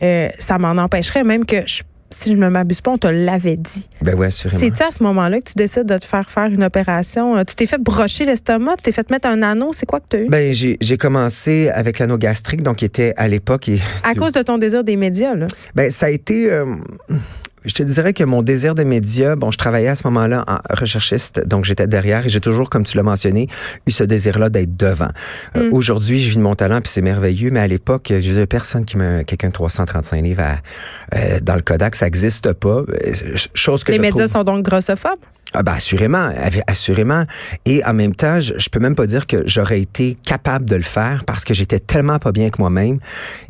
euh, 0.03 0.29
ça 0.39 0.59
m'en 0.59 0.71
empêcherait, 0.83 1.23
même 1.25 1.45
que 1.47 1.59
je- 1.67 1.83
si 2.11 2.33
je 2.33 2.37
ne 2.37 2.49
m'abuse 2.49 2.81
pas, 2.81 2.91
on 2.91 2.99
te 2.99 3.07
l'avait 3.07 3.57
dit. 3.57 3.89
Ben 4.03 4.15
ouais, 4.17 4.27
assurément. 4.27 4.59
C'est-tu 4.61 4.83
à 4.83 4.91
ce 4.91 5.03
moment-là 5.03 5.39
que 5.41 5.45
tu 5.45 5.55
décides 5.57 5.85
de 5.87 5.97
te 5.99 6.05
faire 6.05 6.29
faire 6.31 6.47
une 6.47 6.65
opération? 6.65 7.37
Euh, 7.37 7.45
Tu 7.45 7.55
t'es 7.55 7.67
fait 7.67 7.79
brocher 7.81 8.25
l'estomac, 8.25 8.77
tu 8.79 8.83
t'es 8.85 8.93
fait 8.93 9.09
mettre 9.11 9.29
un 9.29 9.43
anneau, 9.43 9.71
c'est 9.73 9.87
quoi 9.87 10.01
que 10.01 10.07
tu 10.11 10.17
as 10.17 10.21
eu? 10.23 10.29
Ben, 10.29 10.53
j'ai 10.53 10.77
j'ai 10.81 10.97
commencé 10.97 11.69
avec 11.73 11.99
l'anneau 11.99 12.19
gastrique, 12.19 12.63
donc 12.63 12.77
qui 12.79 12.85
était 12.85 13.15
à 13.17 13.29
l'époque. 13.29 13.69
et- 13.69 13.81
à 14.03 14.15
cause 14.17 14.33
de 14.33 14.43
ton 14.43 14.59
désir 14.59 14.83
des 14.85 14.97
médias, 14.97 15.35
là. 15.35 15.47
Ben, 15.75 15.91
ça 15.91 16.07
a 16.07 16.11
été. 16.11 16.51
euh, 16.51 16.75
je 17.65 17.75
te 17.75 17.83
dirais 17.83 18.13
que 18.13 18.25
mon 18.25 18.43
désir 18.43 18.75
des 18.75 18.85
médias, 18.85 19.37
bon, 19.37 19.51
je 19.51 19.59
travaillais 19.59 19.89
à 19.89 19.95
ce 19.95 20.07
moment-là 20.07 20.45
en 20.49 20.59
recherchiste, 20.75 21.47
donc 21.47 21.65
j'étais 21.65 21.87
derrière 21.87 22.25
et 22.27 22.29
j'ai 22.31 22.41
toujours, 22.41 22.71
comme 22.71 22.85
tu 22.85 22.97
l'as 22.97 23.03
mentionné, 23.03 23.49
eu 23.87 23.91
ce 23.91 24.05
désir-là 24.05 24.49
d'être 24.49 24.77
devant. 24.77 25.09
Euh, 25.57 25.69
Mm. 25.71 25.75
Aujourd'hui, 25.75 26.19
je 26.21 26.31
vis 26.31 26.37
de 26.37 26.43
mon 26.43 26.55
talent 26.55 26.81
puis 26.81 26.91
c'est 26.91 27.03
merveilleux, 27.03 27.51
mais 27.51 27.61
à 27.61 27.67
l'époque, 27.67 28.07
je 28.11 28.17
disais 28.17 28.47
personne 28.47 28.85
qui 28.85 28.97
me, 28.97 29.23
quelqu'un 29.25 29.49
de 29.49 29.53
335 29.53 30.23
livres 30.23 30.43
à- 30.43 31.17
euh, 31.17 31.39
dans 31.43 31.55
le 31.55 31.63
Kodak, 31.63 31.95
ça 31.97 32.07
n'existe 32.07 32.53
pas. 32.55 32.83
Euh, 32.89 33.13
Chose 33.55 33.85
que 33.85 33.93
Les 33.93 33.99
je 33.99 34.03
médias 34.03 34.25
trouve- 34.27 34.33
sont 34.33 34.45
donc 34.45 34.65
grossophobes? 34.65 35.19
Ah 35.53 35.63
ben 35.65 35.73
assurément, 35.73 36.31
assurément. 36.69 37.25
Et 37.67 37.85
en 37.85 37.93
même 37.95 38.15
temps, 38.15 38.41
je, 38.41 38.55
je 38.57 38.69
peux 38.69 38.79
même 38.79 38.95
pas 38.95 39.07
dire 39.07 39.27
que 39.27 39.43
j'aurais 39.47 39.81
été 39.81 40.17
capable 40.25 40.65
de 40.67 40.77
le 40.77 40.83
faire 40.83 41.25
parce 41.25 41.45
que 41.45 41.55
j'étais 41.55 41.81
tellement 41.81 42.19
pas 42.19 42.31
bien 42.33 42.45
avec 42.45 42.59
moi-même 42.59 42.99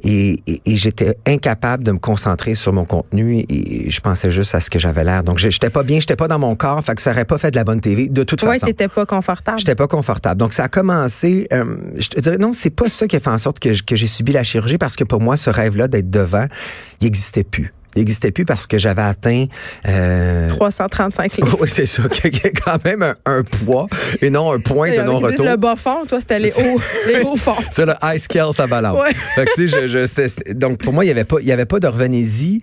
et, 0.02 0.40
et- 0.46 0.62
et 0.64 0.76
j'étais 0.76 1.16
incapable 1.26 1.82
de 1.84 1.92
me 1.92 1.98
concentrer 1.98 2.54
sur 2.54 2.72
mon 2.72 2.84
contenu 2.86 3.44
et 3.48 3.90
je 3.90 4.00
pensais 4.00 4.30
juste 4.32 4.54
à 4.54 4.60
ce 4.60 4.70
que 4.70 4.78
j'avais 4.78 5.04
l'air. 5.04 5.22
Donc 5.24 5.38
j'étais 5.38 5.68
pas 5.70 5.82
bien, 5.82 6.00
j'étais 6.00 6.16
pas 6.16 6.28
dans 6.28 6.38
mon 6.38 6.54
corps, 6.56 6.82
fait 6.82 6.94
que 6.94 7.02
ça 7.02 7.10
aurait 7.10 7.24
pas 7.26 7.36
fait 7.38 7.50
de 7.50 7.56
la 7.56 7.64
bonne 7.64 7.80
TV 7.80 8.08
de 8.08 8.22
toute 8.22 8.40
façon. 8.54 8.66
t'étais 8.66 8.88
pas 8.88 9.04
confortable. 9.06 9.58
J'étais 9.58 9.74
pas 9.74 9.86
confortable. 9.88 10.40
Donc, 10.40 10.52
ça 10.52 10.64
a 10.64 10.68
commencé, 10.68 11.46
euh, 11.52 11.76
je 11.98 12.08
te 12.08 12.20
dirais, 12.20 12.38
non, 12.38 12.52
c'est 12.54 12.70
pas 12.70 12.88
ça 12.88 13.06
qui 13.06 13.16
a 13.16 13.20
fait 13.20 13.28
en 13.30 13.38
sorte 13.38 13.58
que, 13.58 13.68
que 13.82 13.96
j'ai 13.96 14.06
subi 14.06 14.32
la 14.32 14.42
chirurgie 14.44 14.78
parce 14.78 14.96
que 14.96 15.04
pour 15.04 15.20
moi, 15.20 15.36
ce 15.36 15.50
rêve-là 15.50 15.88
d'être 15.88 16.10
devant, 16.10 16.46
il 17.00 17.06
existait 17.06 17.44
plus. 17.44 17.72
Il 17.96 18.00
n'existait 18.00 18.30
plus 18.30 18.44
parce 18.44 18.66
que 18.66 18.78
j'avais 18.78 19.02
atteint... 19.02 19.46
Euh, 19.88 20.48
335 20.48 21.36
livres. 21.36 21.58
oui, 21.60 21.68
c'est 21.70 21.86
ça, 21.86 22.02
qu'il 22.08 22.32
y 22.34 22.46
a 22.46 22.50
quand 22.50 22.84
même 22.84 23.02
un, 23.02 23.14
un 23.26 23.42
poids 23.42 23.86
et 24.22 24.30
non 24.30 24.52
un 24.52 24.60
point 24.60 24.90
de 24.90 25.02
non-retour. 25.02 25.44
le 25.44 25.56
bas 25.56 25.76
fond, 25.76 26.04
toi, 26.08 26.20
c'était 26.20 26.38
les 26.38 26.52
hauts, 26.52 26.80
les 27.06 27.20
hauts 27.20 27.36
fonds. 27.36 27.54
C'est 27.70 27.86
le 27.86 27.94
high 28.02 28.18
scale, 28.18 28.52
ça 28.54 28.66
balance. 28.66 29.00
Ouais. 29.00 29.12
Fait 29.34 29.44
que, 29.44 29.66
je, 29.66 29.88
je- 29.88 30.52
donc, 30.52 30.78
pour 30.78 30.92
moi, 30.92 31.04
il 31.04 31.08
n'y 31.08 31.12
avait 31.12 31.24
pas, 31.24 31.36
il 31.40 31.46
y 31.46 31.52
avait 31.52 31.66
pas. 31.66 31.78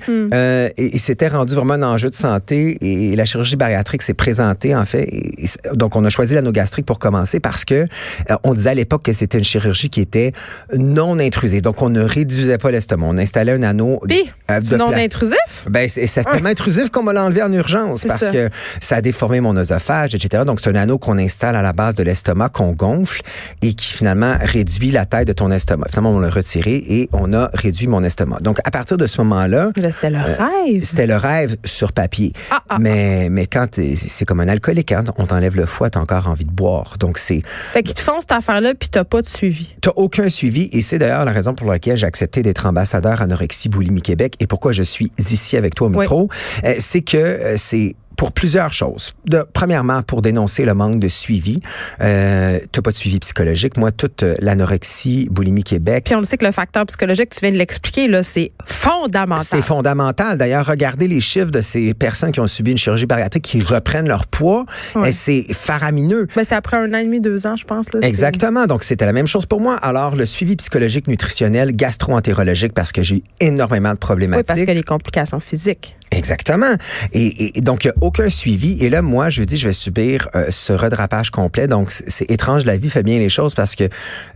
Hmm. 0.07 0.29
Euh, 0.33 0.69
et, 0.77 0.95
et 0.95 0.99
c'était 0.99 1.27
rendu 1.27 1.55
vraiment 1.55 1.73
un 1.75 1.83
enjeu 1.83 2.09
de 2.09 2.15
santé. 2.15 2.77
Et, 2.81 3.15
la 3.15 3.25
chirurgie 3.25 3.55
bariatrique 3.55 4.01
s'est 4.01 4.13
présentée, 4.13 4.75
en 4.75 4.85
fait. 4.85 5.03
Et- 5.11 5.47
donc, 5.73 5.95
on 5.95 6.03
a 6.05 6.09
choisi 6.09 6.33
l'anneau 6.35 6.51
gastrique 6.51 6.85
pour 6.85 6.99
commencer 6.99 7.39
parce 7.39 7.65
que 7.65 7.73
euh, 7.75 8.35
on 8.43 8.53
disait 8.53 8.71
à 8.71 8.73
l'époque 8.75 9.03
que 9.03 9.13
c'était 9.13 9.37
une 9.37 9.43
chirurgie 9.43 9.89
qui 9.89 10.01
était 10.01 10.33
non 10.75 11.19
intrusive. 11.19 11.61
Donc, 11.61 11.81
on 11.81 11.89
ne 11.89 12.01
réduisait 12.01 12.57
pas 12.57 12.71
l'estomac. 12.71 13.07
On 13.09 13.17
installait 13.17 13.53
un 13.53 13.63
anneau 13.63 13.99
Puis, 14.07 14.29
euh, 14.51 14.59
c'est 14.61 14.73
de 14.73 14.77
non 14.77 14.91
intrusif? 15.17 15.65
ben, 15.69 15.87
c'est 15.89 16.07
c'est 16.07 16.23
tellement 16.23 16.49
intrusif 16.49 16.89
qu'on 16.89 17.03
m'a 17.03 17.13
l'enlevé 17.13 17.41
en 17.43 17.51
urgence 17.51 18.03
parce 18.07 18.21
ça. 18.21 18.31
que 18.31 18.49
ça 18.81 18.97
a 18.97 19.01
déformé 19.01 19.41
mon 19.41 19.55
oesophage, 19.57 20.15
etc. 20.15 20.43
Donc, 20.45 20.59
c'est 20.61 20.69
un 20.69 20.75
anneau 20.75 20.97
qu'on 20.97 21.17
installe 21.17 21.55
à 21.55 21.61
la 21.61 21.73
base 21.73 21.95
de 21.95 22.03
l'estomac, 22.03 22.49
qu'on 22.49 22.71
gonfle 22.71 23.21
et 23.61 23.73
qui 23.73 23.91
finalement 23.93 24.35
réduit 24.41 24.91
la 24.91 25.05
taille 25.05 25.25
de 25.25 25.33
ton 25.33 25.51
estomac. 25.51 25.87
Finalement, 25.89 26.11
on 26.11 26.19
l'a 26.19 26.29
retiré 26.29 26.75
et 26.87 27.09
on 27.13 27.33
a 27.33 27.49
réduit 27.53 27.87
mon 27.87 28.03
estomac. 28.03 28.37
Donc, 28.41 28.59
à 28.63 28.71
partir 28.71 28.97
de 28.97 29.05
ce 29.05 29.19
moment-là, 29.21 29.71
Là, 29.77 29.91
C'était 29.91 30.09
le 30.09 30.17
rêve. 30.19 30.83
c'était 30.83 31.07
le 31.07 31.15
rêve 31.15 31.55
sur 31.65 31.91
papier. 31.93 32.33
Ah, 32.51 32.61
ah, 32.69 32.77
mais, 32.79 33.29
mais 33.29 33.45
quand 33.47 33.67
c'est 33.95 34.25
comme 34.25 34.39
un 34.39 34.47
alcoolique, 34.47 34.91
hein, 34.91 35.03
on 35.17 35.25
t'enlève 35.25 35.55
le 35.55 35.65
foie, 35.65 35.89
t'as 35.89 35.99
encore 35.99 36.27
envie 36.27 36.45
de 36.45 36.51
boire. 36.51 36.95
Donc, 36.99 37.17
c'est, 37.17 37.41
Fait 37.73 37.83
qu'ils 37.83 37.93
te 37.93 38.01
font 38.01 38.19
cette 38.19 38.31
affaire-là, 38.31 38.73
puis 38.75 38.89
t'as 38.89 39.03
pas 39.03 39.21
de 39.21 39.27
suivi. 39.27 39.75
T'as 39.81 39.91
aucun 39.95 40.29
suivi 40.29 40.69
et 40.71 40.81
c'est 40.81 40.97
d'ailleurs 40.97 41.25
la 41.25 41.31
raison 41.31 41.53
pour 41.53 41.69
laquelle 41.69 41.97
j'ai 41.97 42.05
accepté 42.05 42.41
d'être 42.41 42.65
ambassadeur 42.65 43.21
anorexie 43.21 43.69
boulimie 43.69 44.01
Québec 44.01 44.35
et 44.39 44.47
pourquoi 44.47 44.71
je 44.71 44.83
suis 44.83 45.06
ici 45.17 45.57
avec 45.57 45.75
toi 45.75 45.87
au 45.87 45.89
micro, 45.89 46.29
Euh, 46.63 46.75
c'est 46.79 47.01
que 47.01 47.17
euh, 47.17 47.55
c'est 47.57 47.95
pour 48.17 48.31
plusieurs 48.31 48.73
choses. 48.73 49.13
De, 49.25 49.45
premièrement, 49.53 50.01
pour 50.01 50.21
dénoncer 50.21 50.65
le 50.65 50.73
manque 50.73 50.99
de 50.99 51.07
suivi. 51.07 51.61
Euh, 52.01 52.59
tu 52.71 52.81
pas 52.81 52.91
de 52.91 52.95
suivi 52.95 53.19
psychologique. 53.19 53.77
Moi, 53.77 53.91
toute 53.91 54.23
euh, 54.23 54.35
l'anorexie, 54.39 55.27
boulimie 55.31 55.63
Québec. 55.63 56.05
Puis 56.05 56.15
on 56.15 56.19
le 56.19 56.25
sait 56.25 56.37
que 56.37 56.45
le 56.45 56.51
facteur 56.51 56.85
psychologique, 56.87 57.29
tu 57.29 57.39
viens 57.41 57.51
de 57.51 57.57
l'expliquer, 57.57 58.07
là, 58.07 58.23
c'est 58.23 58.51
fondamental. 58.65 59.45
C'est 59.45 59.61
fondamental. 59.61 60.37
D'ailleurs, 60.37 60.65
regardez 60.65 61.07
les 61.07 61.19
chiffres 61.19 61.51
de 61.51 61.61
ces 61.61 61.93
personnes 61.93 62.31
qui 62.31 62.39
ont 62.39 62.47
subi 62.47 62.71
une 62.71 62.77
chirurgie 62.77 63.05
bariatrique 63.05 63.43
qui 63.43 63.61
reprennent 63.61 64.07
leur 64.07 64.25
poids. 64.25 64.65
C'est 65.11 65.45
faramineux. 65.53 66.27
Ben, 66.35 66.43
c'est 66.43 66.55
après 66.55 66.77
un 66.77 66.93
an 66.93 66.97
et 66.97 67.03
demi, 67.03 67.21
deux 67.21 67.45
ans, 67.45 67.55
je 67.55 67.65
pense. 67.65 67.93
Là, 67.93 67.99
Exactement. 68.01 68.65
Donc, 68.65 68.83
c'était 68.83 69.05
la 69.05 69.13
même 69.13 69.27
chose 69.27 69.45
pour 69.45 69.61
moi. 69.61 69.75
Alors, 69.75 70.15
le 70.15 70.25
suivi 70.25 70.55
psychologique, 70.55 71.07
nutritionnel, 71.07 71.75
gastro-entérologique, 71.75 72.73
parce 72.73 72.91
que 72.91 73.03
j'ai 73.03 73.23
énormément 73.39 73.91
de 73.91 73.97
problématiques. 73.97 74.47
Oui, 74.49 74.55
parce 74.55 74.65
que 74.65 74.71
les 74.71 74.83
complications 74.83 75.39
physiques. 75.39 75.96
Exactement. 76.11 76.73
Et, 77.13 77.51
donc, 77.61 77.83
il 77.83 77.87
n'y 77.87 77.91
a 77.91 77.95
aucun 78.01 78.29
suivi. 78.29 78.83
Et 78.83 78.89
là, 78.89 79.01
moi, 79.01 79.29
je 79.29 79.43
dis, 79.43 79.57
je 79.57 79.67
vais 79.67 79.73
subir 79.73 80.27
euh, 80.35 80.47
ce 80.49 80.73
redrapage 80.73 81.31
complet. 81.31 81.67
Donc, 81.67 81.91
c'est 81.91 82.29
étrange, 82.31 82.65
la 82.65 82.77
vie 82.77 82.89
fait 82.89 83.03
bien 83.03 83.19
les 83.19 83.29
choses 83.29 83.53
parce 83.53 83.75
que 83.75 83.89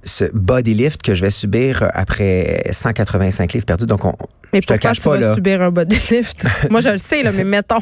ce 0.04 0.26
body 0.34 0.74
lift 0.74 1.02
que 1.02 1.16
je 1.16 1.22
vais 1.22 1.30
subir 1.30 1.90
après 1.94 2.64
185 2.72 3.54
livres 3.54 3.66
perdus, 3.66 3.86
donc 3.86 4.06
on, 4.06 4.16
mais 4.54 4.62
je 4.62 4.68
pourquoi 4.68 4.92
tu 4.92 5.02
vas 5.02 5.36
subir 5.36 5.62
un 5.62 5.72
body 5.72 5.96
lift? 6.12 6.46
moi, 6.70 6.82
je 6.82 6.90
le 6.90 6.98
sais, 6.98 7.24
là, 7.24 7.32
mais 7.32 7.44
mettons. 7.44 7.80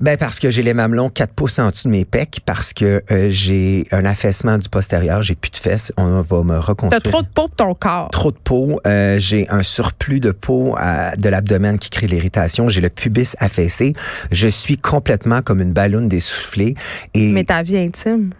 ben, 0.00 0.16
parce 0.16 0.38
que 0.38 0.50
j'ai 0.50 0.62
les 0.62 0.74
mamelons 0.74 1.08
4 1.08 1.32
pouces 1.32 1.58
en 1.58 1.70
dessous 1.70 1.88
de 1.88 1.92
mes 1.92 2.04
pecs, 2.04 2.40
parce 2.44 2.72
que 2.72 3.02
euh, 3.10 3.28
j'ai 3.30 3.86
un 3.92 4.04
affaissement 4.04 4.58
du 4.58 4.68
postérieur, 4.68 5.22
j'ai 5.22 5.34
plus 5.34 5.50
de 5.50 5.56
fesses, 5.56 5.92
on 5.96 6.20
va 6.20 6.42
me 6.42 6.58
reconstruire. 6.58 7.02
T'as 7.02 7.10
trop 7.10 7.22
de 7.22 7.28
peau 7.28 7.48
pour 7.48 7.50
ton 7.50 7.74
corps. 7.74 8.10
Trop 8.10 8.30
de 8.30 8.36
peau. 8.36 8.80
Euh, 8.86 9.18
j'ai 9.18 9.48
un 9.48 9.62
surplus 9.62 10.20
de 10.20 10.32
peau 10.32 10.76
de 11.18 11.28
l'abdomen 11.28 11.78
qui 11.78 11.90
crée 11.90 12.06
l'irritation. 12.06 12.68
J'ai 12.68 12.80
le 12.80 12.90
pubis 13.06 13.36
affaissé. 13.38 13.94
Je 14.32 14.48
suis 14.48 14.78
complètement 14.78 15.40
comme 15.40 15.60
une 15.60 15.72
ballonne 15.72 16.08
d'essoufflé. 16.08 16.74
Et... 17.14 17.32
Mais 17.32 17.44
ta 17.44 17.62
vie 17.62 17.78
intime. 17.78 18.30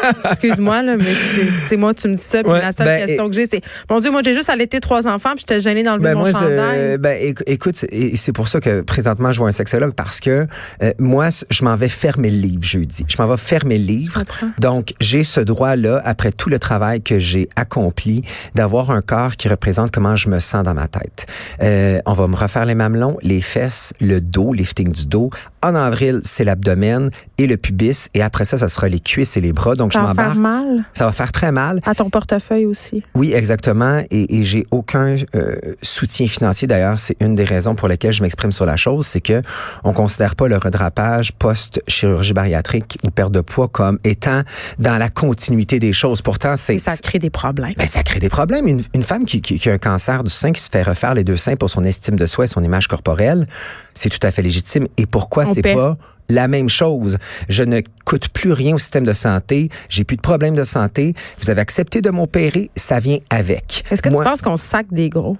Excuse-moi, 0.30 0.82
là, 0.82 0.96
mais 0.96 1.14
c'est 1.66 1.76
moi, 1.76 1.94
tu 1.94 2.08
me 2.08 2.14
dis 2.14 2.22
ça, 2.22 2.42
puis 2.42 2.52
la 2.52 2.72
seule 2.72 2.86
ben, 2.86 3.06
question 3.06 3.28
que 3.28 3.34
j'ai, 3.34 3.46
c'est 3.46 3.62
Mon 3.88 4.00
Dieu, 4.00 4.10
moi, 4.10 4.22
j'ai 4.24 4.34
juste 4.34 4.50
allaité 4.50 4.80
trois 4.80 5.06
enfants, 5.06 5.30
puis 5.30 5.40
j'étais 5.40 5.60
gênée 5.60 5.82
dans 5.82 5.94
le 5.96 6.02
ben, 6.02 6.14
mon 6.14 6.24
chandail. 6.24 6.98
Ben, 6.98 7.34
écoute, 7.46 7.76
c'est 7.76 8.32
pour 8.32 8.48
ça 8.48 8.60
que 8.60 8.80
présentement, 8.82 9.32
je 9.32 9.38
vois 9.38 9.48
un 9.48 9.52
sexologue 9.52 9.94
parce 9.94 10.20
que 10.20 10.46
euh, 10.82 10.92
moi, 10.98 11.28
je 11.50 11.64
m'en 11.64 11.76
vais 11.76 11.88
fermer 11.88 12.30
le 12.30 12.38
livre 12.38 12.62
jeudi. 12.62 13.04
Je 13.08 13.20
m'en 13.20 13.28
vais 13.28 13.36
fermer 13.36 13.78
le 13.78 13.84
livre. 13.84 14.22
Donc, 14.58 14.94
j'ai 15.00 15.24
ce 15.24 15.40
droit-là, 15.40 16.00
après 16.04 16.32
tout 16.32 16.50
le 16.50 16.58
travail 16.58 17.02
que 17.02 17.18
j'ai 17.18 17.48
accompli, 17.56 18.22
d'avoir 18.54 18.90
un 18.90 19.02
corps 19.02 19.36
qui 19.36 19.48
représente 19.48 19.90
comment 19.90 20.16
je 20.16 20.28
me 20.28 20.40
sens 20.40 20.64
dans 20.64 20.74
ma 20.74 20.88
tête. 20.88 21.26
Euh, 21.62 22.00
on 22.06 22.12
va 22.12 22.26
me 22.26 22.36
refaire 22.36 22.66
les 22.66 22.74
mamelons, 22.74 23.18
les 23.22 23.40
fesses, 23.40 23.92
le 24.00 24.20
dos, 24.20 24.52
lifting 24.52 24.92
du 24.92 25.06
dos. 25.06 25.30
En 25.62 25.74
avril, 25.74 26.20
c'est 26.24 26.44
l'abdomen 26.44 27.10
et 27.38 27.46
le 27.46 27.56
pubis. 27.56 28.08
Et 28.14 28.22
après 28.22 28.44
ça, 28.44 28.58
ça 28.58 28.68
sera 28.68 28.88
les 28.88 29.00
cuisses 29.00 29.36
et 29.36 29.40
les 29.40 29.52
bras. 29.52 29.74
Donc, 29.74 29.89
ça 29.92 30.02
va 30.02 30.14
faire 30.14 30.34
mal? 30.34 30.84
Ça 30.94 31.06
va 31.06 31.12
faire 31.12 31.32
très 31.32 31.52
mal. 31.52 31.80
À 31.84 31.94
ton 31.94 32.10
portefeuille 32.10 32.66
aussi. 32.66 33.02
Oui, 33.14 33.32
exactement. 33.32 34.02
Et, 34.10 34.38
et 34.38 34.44
j'ai 34.44 34.66
aucun 34.70 35.16
euh, 35.34 35.56
soutien 35.82 36.26
financier. 36.26 36.68
D'ailleurs, 36.68 36.98
c'est 36.98 37.16
une 37.20 37.34
des 37.34 37.44
raisons 37.44 37.74
pour 37.74 37.88
lesquelles 37.88 38.12
je 38.12 38.22
m'exprime 38.22 38.52
sur 38.52 38.66
la 38.66 38.76
chose, 38.76 39.06
c'est 39.06 39.20
que 39.20 39.42
on 39.84 39.92
considère 39.92 40.36
pas 40.36 40.48
le 40.48 40.56
redrapage 40.56 41.32
post-chirurgie 41.32 42.32
bariatrique 42.32 42.98
ou 43.02 43.10
perte 43.10 43.32
de 43.32 43.40
poids 43.40 43.68
comme 43.68 43.98
étant 44.04 44.42
dans 44.78 44.98
la 44.98 45.08
continuité 45.08 45.78
des 45.78 45.92
choses. 45.92 46.22
Pourtant, 46.22 46.54
c'est... 46.56 46.78
ça 46.78 46.96
crée 46.96 47.18
des 47.18 47.30
problèmes. 47.30 47.74
Ben, 47.76 47.86
ça 47.86 48.02
crée 48.02 48.20
des 48.20 48.28
problèmes. 48.28 48.66
Une, 48.66 48.82
une 48.94 49.02
femme 49.02 49.24
qui, 49.24 49.40
qui, 49.40 49.58
qui, 49.58 49.68
a 49.68 49.72
un 49.72 49.78
cancer 49.78 50.22
du 50.22 50.30
sein, 50.30 50.52
qui 50.52 50.60
se 50.60 50.70
fait 50.70 50.82
refaire 50.82 51.14
les 51.14 51.24
deux 51.24 51.36
seins 51.36 51.56
pour 51.56 51.70
son 51.70 51.84
estime 51.84 52.16
de 52.16 52.26
soi 52.26 52.44
et 52.44 52.48
son 52.48 52.62
image 52.62 52.88
corporelle, 52.88 53.46
c'est 53.94 54.08
tout 54.08 54.24
à 54.26 54.30
fait 54.30 54.42
légitime. 54.42 54.86
Et 54.96 55.06
pourquoi 55.06 55.46
c'est 55.46 55.62
pas 55.62 55.96
la 56.30 56.48
même 56.48 56.68
chose. 56.68 57.18
Je 57.48 57.62
ne 57.62 57.80
coûte 58.04 58.28
plus 58.28 58.52
rien 58.52 58.74
au 58.74 58.78
système 58.78 59.04
de 59.04 59.12
santé. 59.12 59.68
J'ai 59.88 60.04
plus 60.04 60.16
de 60.16 60.22
problèmes 60.22 60.54
de 60.54 60.64
santé. 60.64 61.14
Vous 61.40 61.50
avez 61.50 61.60
accepté 61.60 62.00
de 62.00 62.10
m'opérer. 62.10 62.70
Ça 62.76 62.98
vient 63.00 63.18
avec. 63.30 63.84
Est-ce 63.90 64.02
que 64.02 64.08
tu 64.08 64.14
penses 64.14 64.42
qu'on 64.42 64.56
sac 64.56 64.86
des 64.90 65.08
gros? 65.08 65.36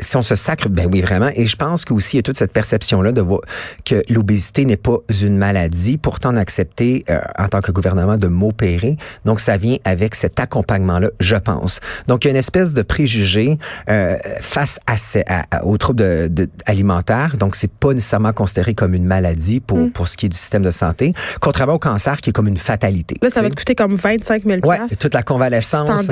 Si 0.00 0.16
on 0.16 0.22
se 0.22 0.34
sacre, 0.34 0.68
ben 0.68 0.88
oui, 0.92 1.00
vraiment. 1.00 1.30
Et 1.34 1.46
je 1.46 1.56
pense 1.56 1.84
qu'aussi, 1.84 2.16
il 2.16 2.18
y 2.18 2.20
a 2.20 2.22
toute 2.22 2.36
cette 2.38 2.52
perception-là 2.52 3.12
de 3.12 3.20
voir 3.20 3.40
que 3.84 4.02
l'obésité 4.08 4.64
n'est 4.64 4.76
pas 4.76 4.98
une 5.22 5.36
maladie, 5.36 5.98
pourtant 5.98 6.36
accepté 6.36 7.04
euh, 7.10 7.20
en 7.36 7.48
tant 7.48 7.60
que 7.60 7.72
gouvernement 7.72 8.16
de 8.16 8.28
m'opérer. 8.28 8.96
Donc, 9.24 9.40
ça 9.40 9.56
vient 9.56 9.76
avec 9.84 10.14
cet 10.14 10.38
accompagnement-là, 10.38 11.10
je 11.18 11.36
pense. 11.36 11.80
Donc, 12.06 12.24
il 12.24 12.28
y 12.28 12.30
a 12.30 12.30
une 12.30 12.36
espèce 12.36 12.74
de 12.74 12.82
préjugé 12.82 13.58
euh, 13.90 14.16
face 14.40 14.78
à, 14.86 14.94
à, 15.50 15.64
aux 15.64 15.76
troubles 15.78 16.32
de, 16.32 16.48
alimentaires. 16.66 17.36
Donc, 17.36 17.56
c'est 17.56 17.70
pas 17.70 17.92
nécessairement 17.92 18.32
considéré 18.32 18.74
comme 18.74 18.94
une 18.94 19.04
maladie 19.04 19.60
pour, 19.60 19.78
mm. 19.78 19.90
pour 19.90 20.08
ce 20.08 20.16
qui 20.16 20.26
est 20.26 20.30
du 20.30 20.36
système 20.38 20.62
de 20.62 20.70
santé, 20.70 21.12
contrairement 21.40 21.74
au 21.74 21.78
cancer 21.78 22.20
qui 22.20 22.30
est 22.30 22.32
comme 22.32 22.48
une 22.48 22.56
fatalité. 22.56 23.16
Là, 23.20 23.30
ça 23.30 23.42
va 23.42 23.50
te 23.50 23.56
coûter 23.56 23.74
comme 23.74 23.96
25 23.96 24.44
000 24.44 24.60
Ouais, 24.64 24.78
toute 25.00 25.14
la 25.14 25.22
convalescence. 25.22 26.08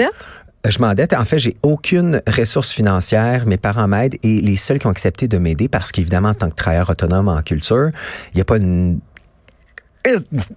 Je 0.68 0.78
m'endette. 0.80 1.12
En 1.12 1.25
fait, 1.25 1.38
j'ai 1.38 1.56
aucune 1.62 2.23
ressource 2.26 2.73
financière. 2.73 3.46
Mes 3.46 3.56
parents 3.56 3.88
m'aident 3.88 4.16
et 4.23 4.40
les 4.40 4.56
seuls 4.56 4.78
qui 4.78 4.87
ont 4.87 4.90
accepté 4.90 5.28
de 5.28 5.38
m'aider, 5.38 5.68
parce 5.68 5.92
qu'évidemment, 5.92 6.30
en 6.30 6.35
tant 6.35 6.50
que 6.50 6.54
travailleur 6.54 6.90
autonome 6.90 7.28
en 7.28 7.42
culture, 7.42 7.90
il 8.32 8.37
n'y 8.37 8.40
a 8.40 8.44
pas 8.44 8.56
une 8.56 9.00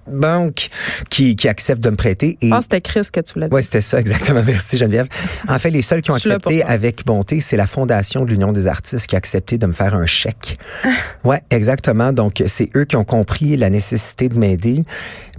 banque 0.07 0.69
qui, 1.09 1.35
qui 1.35 1.47
accepte 1.47 1.83
de 1.83 1.89
me 1.89 1.95
prêter. 1.95 2.37
Et, 2.41 2.49
ah, 2.51 2.59
c'était 2.61 2.81
Chris 2.81 3.07
que 3.11 3.19
tu 3.19 3.33
voulais 3.33 3.47
dire. 3.47 3.55
Oui, 3.55 3.63
c'était 3.63 3.81
ça, 3.81 3.99
exactement. 3.99 4.43
Merci, 4.45 4.77
Geneviève. 4.77 5.07
En 5.47 5.59
fait, 5.59 5.71
les 5.71 5.81
seuls 5.81 6.01
qui 6.01 6.11
ont 6.11 6.15
accepté 6.15 6.63
avec 6.63 7.05
bonté, 7.05 7.39
c'est 7.39 7.57
la 7.57 7.67
Fondation 7.67 8.25
de 8.25 8.29
l'Union 8.29 8.51
des 8.51 8.67
artistes 8.67 9.07
qui 9.07 9.15
a 9.15 9.17
accepté 9.17 9.57
de 9.57 9.65
me 9.65 9.73
faire 9.73 9.95
un 9.95 10.05
chèque. 10.05 10.57
ouais, 11.23 11.41
exactement. 11.49 12.13
Donc, 12.13 12.43
c'est 12.47 12.69
eux 12.75 12.85
qui 12.85 12.95
ont 12.95 13.05
compris 13.05 13.57
la 13.57 13.69
nécessité 13.69 14.29
de 14.29 14.37
m'aider. 14.37 14.83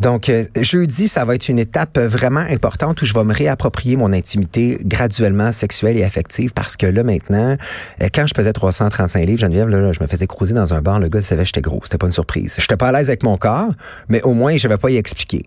Donc, 0.00 0.28
euh, 0.28 0.44
jeudi, 0.60 1.08
ça 1.08 1.24
va 1.24 1.34
être 1.34 1.48
une 1.48 1.58
étape 1.58 1.98
vraiment 1.98 2.40
importante 2.40 3.02
où 3.02 3.04
je 3.04 3.12
vais 3.12 3.24
me 3.24 3.34
réapproprier 3.34 3.96
mon 3.96 4.12
intimité 4.12 4.78
graduellement 4.82 5.52
sexuelle 5.52 5.96
et 5.98 6.04
affective 6.04 6.52
parce 6.52 6.76
que 6.76 6.86
là, 6.86 7.02
maintenant, 7.02 7.56
euh, 8.00 8.08
quand 8.12 8.26
je 8.26 8.34
pesais 8.34 8.52
335 8.52 9.24
livres, 9.24 9.40
Geneviève, 9.40 9.68
là, 9.68 9.92
je 9.92 10.00
me 10.00 10.06
faisais 10.06 10.26
croiser 10.26 10.54
dans 10.54 10.74
un 10.74 10.80
bar, 10.80 11.00
le 11.00 11.08
gars 11.08 11.20
savait 11.20 11.42
que 11.42 11.46
j'étais 11.46 11.60
gros. 11.60 11.80
C'était 11.84 11.98
pas 11.98 12.06
une 12.06 12.12
surprise. 12.12 12.56
J'étais 12.58 12.76
pas 12.76 12.88
à 12.88 12.92
l'aise 12.92 13.08
avec 13.08 13.22
mon 13.22 13.36
corps, 13.36 13.72
mais 14.08 14.22
au 14.22 14.32
moins, 14.32 14.56
je 14.56 14.68
vais 14.68 14.78
pas 14.78 14.90
y 14.90 14.96
expliquer. 14.96 15.44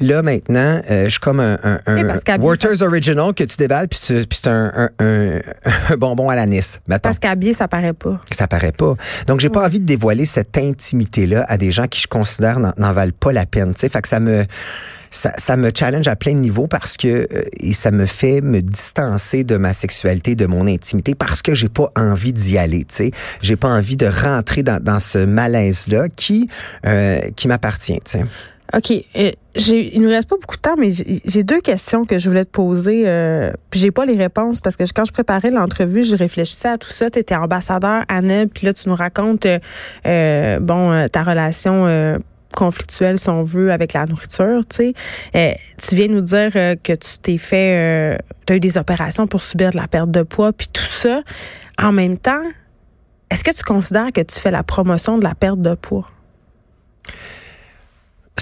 Là, 0.00 0.22
maintenant, 0.22 0.80
euh, 0.90 1.04
je 1.04 1.10
suis 1.10 1.20
comme 1.20 1.40
un, 1.40 1.58
un, 1.62 1.80
un 1.86 2.38
Waters 2.38 2.80
Original 2.80 3.34
que 3.34 3.44
tu 3.44 3.56
déballes, 3.56 3.88
puis 3.88 4.00
c'est 4.00 4.46
un, 4.46 4.88
un, 4.98 5.40
bonbon 5.98 6.30
à 6.30 6.36
la 6.36 6.46
Nice. 6.46 6.80
Parce 7.02 7.18
qu'habillé, 7.18 7.52
ça 7.52 7.68
paraît 7.68 7.92
pas. 7.92 8.18
Ça 8.30 8.48
paraît 8.48 8.72
pas. 8.72 8.94
Donc, 9.26 9.40
j'ai 9.40 9.50
pas 9.50 9.64
envie 9.64 9.80
de 9.80 9.84
dévoiler 9.84 10.24
cette 10.24 10.56
intimité-là 10.56 11.44
à 11.48 11.58
des 11.58 11.70
gens 11.70 11.86
qui, 11.86 12.00
je 12.00 12.06
considère, 12.06 12.60
n'en 12.60 12.92
valent 12.92 13.12
pas 13.18 13.32
la 13.32 13.44
peine. 13.44 13.74
Fait 13.90 14.02
que 14.02 14.08
ça 14.08 14.20
me... 14.20 14.46
Ça, 15.12 15.56
me 15.56 15.72
challenge 15.76 16.06
à 16.06 16.14
plein 16.14 16.34
de 16.34 16.38
niveaux 16.38 16.68
parce 16.68 16.96
que 16.96 17.08
euh, 17.08 17.42
et 17.58 17.72
ça 17.72 17.90
me 17.90 18.06
fait 18.06 18.40
me 18.40 18.62
distancer 18.62 19.42
de 19.42 19.56
ma 19.56 19.72
sexualité, 19.72 20.36
de 20.36 20.46
mon 20.46 20.68
intimité 20.68 21.16
parce 21.16 21.42
que 21.42 21.52
j'ai 21.52 21.68
pas 21.68 21.90
envie 21.96 22.32
d'y 22.32 22.58
aller. 22.58 22.84
Tu 22.84 22.94
sais, 22.94 23.10
j'ai 23.42 23.56
pas 23.56 23.68
envie 23.68 23.96
de 23.96 24.06
rentrer 24.06 24.62
dans, 24.62 24.80
dans 24.80 25.00
ce 25.00 25.18
malaise 25.18 25.88
là 25.88 26.06
qui 26.14 26.48
euh, 26.86 27.18
qui 27.34 27.48
m'appartient. 27.48 27.98
Tu 28.04 28.18
sais. 28.18 28.24
OK. 28.72 29.04
Euh, 29.16 29.32
j'ai, 29.56 29.96
il 29.96 30.00
nous 30.00 30.10
reste 30.10 30.28
pas 30.28 30.36
beaucoup 30.40 30.54
de 30.54 30.60
temps, 30.60 30.76
mais 30.78 30.90
j'ai 31.24 31.42
deux 31.42 31.60
questions 31.60 32.04
que 32.04 32.20
je 32.20 32.28
voulais 32.28 32.44
te 32.44 32.50
poser. 32.50 33.02
Puis 33.70 33.80
j'ai 33.80 33.90
pas 33.90 34.04
les 34.04 34.14
réponses 34.14 34.60
parce 34.60 34.76
que 34.76 34.84
quand 34.94 35.04
je 35.04 35.12
préparais 35.12 35.50
l'entrevue, 35.50 36.04
je 36.04 36.14
réfléchissais 36.14 36.68
à 36.68 36.78
tout 36.78 36.90
ça. 36.90 37.10
Tu 37.10 37.18
étais 37.18 37.34
ambassadeur 37.34 38.04
à 38.06 38.20
puis 38.22 38.64
là, 38.64 38.72
tu 38.72 38.88
nous 38.88 38.94
racontes, 38.94 39.44
bon, 40.04 41.06
ta 41.10 41.22
relation 41.24 42.20
conflictuelle, 42.52 43.18
si 43.18 43.28
on 43.28 43.42
veut, 43.42 43.72
avec 43.72 43.92
la 43.92 44.06
nourriture. 44.06 44.60
Tu 44.68 44.94
sais, 45.32 45.58
tu 45.78 45.94
viens 45.94 46.08
nous 46.08 46.20
dire 46.20 46.52
que 46.52 46.92
tu 46.92 47.18
t'es 47.22 47.38
fait, 47.38 48.18
tu 48.46 48.52
as 48.52 48.56
eu 48.56 48.60
des 48.60 48.78
opérations 48.78 49.26
pour 49.26 49.42
subir 49.42 49.70
de 49.70 49.76
la 49.76 49.88
perte 49.88 50.10
de 50.10 50.22
poids, 50.22 50.52
puis 50.52 50.68
tout 50.72 50.82
ça. 50.82 51.22
En 51.80 51.92
même 51.92 52.18
temps, 52.18 52.42
est-ce 53.30 53.44
que 53.44 53.54
tu 53.54 53.62
considères 53.62 54.12
que 54.12 54.20
tu 54.20 54.38
fais 54.38 54.50
la 54.50 54.62
promotion 54.62 55.18
de 55.18 55.24
la 55.24 55.34
perte 55.34 55.62
de 55.62 55.74
poids? 55.74 56.06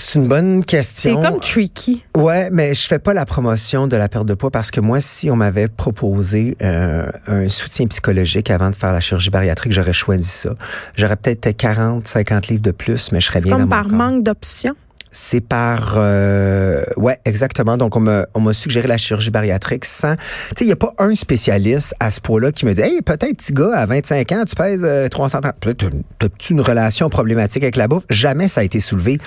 C'est 0.08 0.20
une 0.20 0.28
bonne 0.28 0.64
question. 0.64 1.20
C'est 1.20 1.28
comme 1.28 1.38
tricky. 1.40 2.02
Ouais, 2.16 2.48
mais 2.50 2.74
je 2.74 2.86
fais 2.86 2.98
pas 2.98 3.12
la 3.12 3.26
promotion 3.26 3.86
de 3.86 3.94
la 3.94 4.08
perte 4.08 4.24
de 4.24 4.32
poids 4.32 4.50
parce 4.50 4.70
que 4.70 4.80
moi, 4.80 5.02
si 5.02 5.30
on 5.30 5.36
m'avait 5.36 5.68
proposé 5.68 6.56
euh, 6.62 7.10
un 7.26 7.50
soutien 7.50 7.86
psychologique 7.88 8.50
avant 8.50 8.70
de 8.70 8.74
faire 8.74 8.94
la 8.94 9.00
chirurgie 9.00 9.28
bariatrique, 9.28 9.72
j'aurais 9.72 9.92
choisi 9.92 10.26
ça. 10.26 10.54
J'aurais 10.96 11.16
peut-être 11.16 11.54
40, 11.54 12.08
50 12.08 12.48
livres 12.48 12.62
de 12.62 12.70
plus, 12.70 13.12
mais 13.12 13.20
je 13.20 13.26
serais 13.26 13.42
bien 13.42 13.58
comme 13.58 13.64
dans 13.64 13.68
par 13.68 13.88
manque 13.88 14.22
d'options 14.22 14.74
c'est 15.10 15.40
par 15.40 15.94
euh, 15.96 16.82
ouais 16.96 17.18
exactement. 17.24 17.76
Donc 17.76 17.96
on 17.96 18.00
m'a 18.00 18.26
on 18.34 18.40
m'a 18.40 18.52
suggéré 18.52 18.88
la 18.88 18.98
chirurgie 18.98 19.30
bariatrique 19.30 19.84
sans 19.84 20.16
tu 20.16 20.20
sais 20.58 20.64
il 20.64 20.68
y 20.68 20.72
a 20.72 20.76
pas 20.76 20.94
un 20.98 21.14
spécialiste 21.14 21.94
à 22.00 22.10
ce 22.10 22.20
point-là 22.20 22.52
qui 22.52 22.66
me 22.66 22.74
dit 22.74 22.80
hey 22.80 23.02
peut-être 23.02 23.36
petit 23.36 23.52
gars 23.52 23.74
à 23.74 23.86
25 23.86 24.32
ans 24.32 24.44
tu 24.46 24.54
pèses 24.54 24.86
330 25.10 25.44
euh, 25.46 25.52
peut-être 25.60 25.90
as-tu 26.20 26.52
une 26.52 26.60
relation 26.60 27.08
problématique 27.08 27.62
avec 27.62 27.76
la 27.76 27.88
bouffe? 27.88 28.04
Jamais 28.10 28.48
ça 28.48 28.60
a 28.60 28.64
été 28.64 28.80
soulevé. 28.80 29.18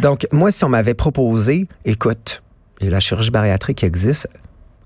Donc 0.00 0.26
moi 0.32 0.50
si 0.50 0.64
on 0.64 0.68
m'avait 0.68 0.94
proposé 0.94 1.66
écoute 1.84 2.42
la 2.80 3.00
chirurgie 3.00 3.30
bariatrique 3.30 3.84
existe 3.84 4.28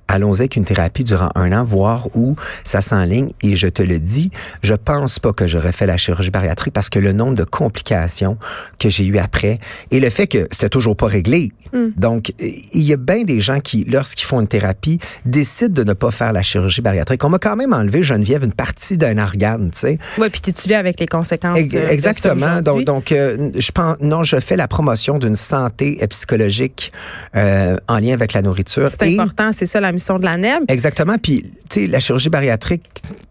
allons-y 0.09 0.41
avec 0.41 0.57
une 0.57 0.65
thérapie 0.65 1.05
durant 1.05 1.31
un 1.35 1.53
an, 1.53 1.65
voir 1.65 2.09
où 2.15 2.37
ça 2.65 2.81
s'enligne. 2.81 3.31
Et 3.43 3.57
je 3.57 3.69
te 3.69 3.83
le 3.83 3.99
dis, 3.99 4.31
je 4.63 4.75
pense 4.75 5.19
pas 5.19 5.33
que 5.33 5.47
j'aurais 5.47 5.73
fait 5.73 5.87
la 5.87 5.97
chirurgie 5.97 6.31
bariatrique 6.31 6.73
parce 6.73 6.89
que 6.89 6.99
le 6.99 7.13
nombre 7.13 7.35
de 7.35 7.45
complications 7.45 8.39
que 8.79 8.89
j'ai 8.89 9.05
eu 9.05 9.19
après 9.19 9.59
et 9.91 10.01
le 10.01 10.11
fait 10.11 10.27
que 10.27 10.47
c'était 10.51 10.69
toujours 10.69 10.97
pas 10.97 11.07
réglé. 11.07 11.53
Hmm. 11.73 11.89
Donc, 11.97 12.33
il 12.39 12.83
y 12.83 12.93
a 12.93 12.97
bien 12.97 13.25
des 13.25 13.41
gens 13.41 13.61
qui, 13.61 13.85
lorsqu'ils 13.85 14.27
font 14.27 14.41
une 14.41 14.47
thérapie, 14.47 14.99
décident 15.25 15.75
de 15.75 15.85
ne 15.85 15.93
pas 15.93 16.11
faire 16.11 16.33
la 16.33 16.43
chirurgie 16.43 16.81
bariatrique. 16.81 17.25
On 17.25 17.29
m'a 17.29 17.39
quand 17.39 17.57
même 17.57 17.73
enlevé, 17.73 18.03
Geneviève, 18.03 18.45
une 18.45 18.53
partie 18.53 18.97
d'un 18.97 19.19
organe, 19.19 19.71
tu 19.73 19.79
sais. 19.79 19.99
Oui, 20.19 20.29
puis 20.31 20.41
tu 20.41 20.69
viens 20.69 20.79
avec 20.79 21.01
les 21.01 21.07
conséquences. 21.07 21.59
Euh, 21.75 21.89
exactement. 21.89 22.61
donc, 22.61 22.85
donc 22.85 23.13
euh, 23.13 23.51
je 23.57 23.73
pense, 23.73 23.97
non, 24.01 24.23
je 24.23 24.39
fais 24.39 24.57
la 24.57 24.69
promotion 24.69 25.19
d'une 25.19 25.35
santé 25.35 25.99
psychologique 26.09 26.93
euh, 27.35 27.77
en 27.89 27.99
lien 27.99 28.13
avec 28.13 28.33
la 28.33 28.43
nourriture. 28.43 28.89
C'est 28.89 29.19
important, 29.19 29.51
c'est 29.53 29.67
ça 29.67 29.81
la 29.81 29.93
mission 29.97 30.19
de 30.19 30.25
la 30.25 30.37
NEB. 30.37 30.65
Exactement. 30.69 31.17
Puis, 31.23 31.43
tu 31.69 31.81
sais, 31.81 31.87
la 31.87 32.01
chirurgie 32.01 32.29
bariatrique, 32.29 32.85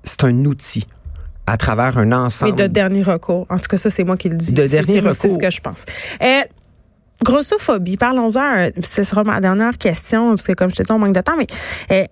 c'est 0.04 0.24
un 0.24 0.46
outil 0.46 0.86
à 1.48 1.58
travers 1.58 1.98
un 1.98 2.12
ensemble. 2.12 2.56
Mais 2.56 2.68
de 2.68 2.74
dernier 2.74 3.04
recours. 3.04 3.46
En 3.50 3.58
tout 3.58 3.68
cas, 3.68 3.78
ça, 3.78 3.90
c'est 3.90 4.04
moi 4.04 4.18
qui 4.18 4.30
le 4.30 4.36
dis. 4.36 4.54
De 4.54 4.68
dernier 4.68 5.00
recours. 5.00 5.16
C'est 5.16 5.30
ce 5.30 5.38
que 5.38 5.50
je 5.52 5.62
pense. 5.62 5.86
Euh, 6.22 6.42
grossophobie, 7.24 7.98
parlons-en. 7.98 8.70
Ce 8.82 9.04
sera 9.04 9.24
ma 9.24 9.40
dernière 9.40 9.78
question, 9.78 10.30
parce 10.30 10.48
que 10.48 10.54
comme 10.54 10.70
je 10.70 10.76
te 10.76 10.84
dis, 10.84 10.92
on 10.92 11.00
manque 11.00 11.16
de 11.16 11.22
temps, 11.22 11.38
mais 11.38 11.48
euh, 11.92 12.06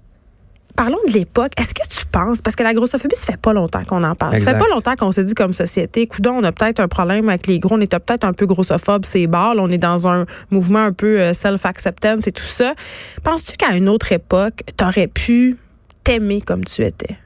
parlons 0.75 0.97
de 1.07 1.13
l'époque. 1.13 1.51
Est-ce 1.57 1.73
que 1.73 1.87
tu 1.87 2.05
penses, 2.05 2.41
parce 2.41 2.55
que 2.55 2.63
la 2.63 2.73
grossophobie, 2.73 3.15
ça 3.15 3.33
fait 3.33 3.41
pas 3.41 3.53
longtemps 3.53 3.83
qu'on 3.83 4.03
en 4.03 4.15
parle. 4.15 4.37
Ça 4.37 4.53
fait 4.53 4.59
pas 4.59 4.67
longtemps 4.69 4.95
qu'on 4.95 5.11
s'est 5.11 5.23
dit 5.23 5.33
comme 5.33 5.53
société, 5.53 6.07
coudon, 6.07 6.35
on 6.37 6.43
a 6.43 6.51
peut-être 6.51 6.79
un 6.79 6.87
problème 6.87 7.29
avec 7.29 7.47
les 7.47 7.59
gros, 7.59 7.75
on 7.75 7.81
est 7.81 7.91
peut-être 7.91 8.23
un 8.23 8.33
peu 8.33 8.45
grossophobe, 8.45 9.05
c'est 9.05 9.27
barre, 9.27 9.55
on 9.57 9.69
est 9.69 9.77
dans 9.77 10.07
un 10.07 10.25
mouvement 10.51 10.79
un 10.79 10.93
peu 10.93 11.19
euh, 11.19 11.33
self-acceptance 11.33 12.27
et 12.27 12.31
tout 12.31 12.43
ça. 12.43 12.73
Penses-tu 13.23 13.57
qu'à 13.57 13.71
une 13.71 13.89
autre 13.89 14.11
époque, 14.11 14.61
tu 14.77 14.83
aurais 14.83 15.07
pu 15.07 15.57
t'aimer 16.03 16.41
comme 16.41 16.63
tu 16.63 16.83
étais? 16.83 17.17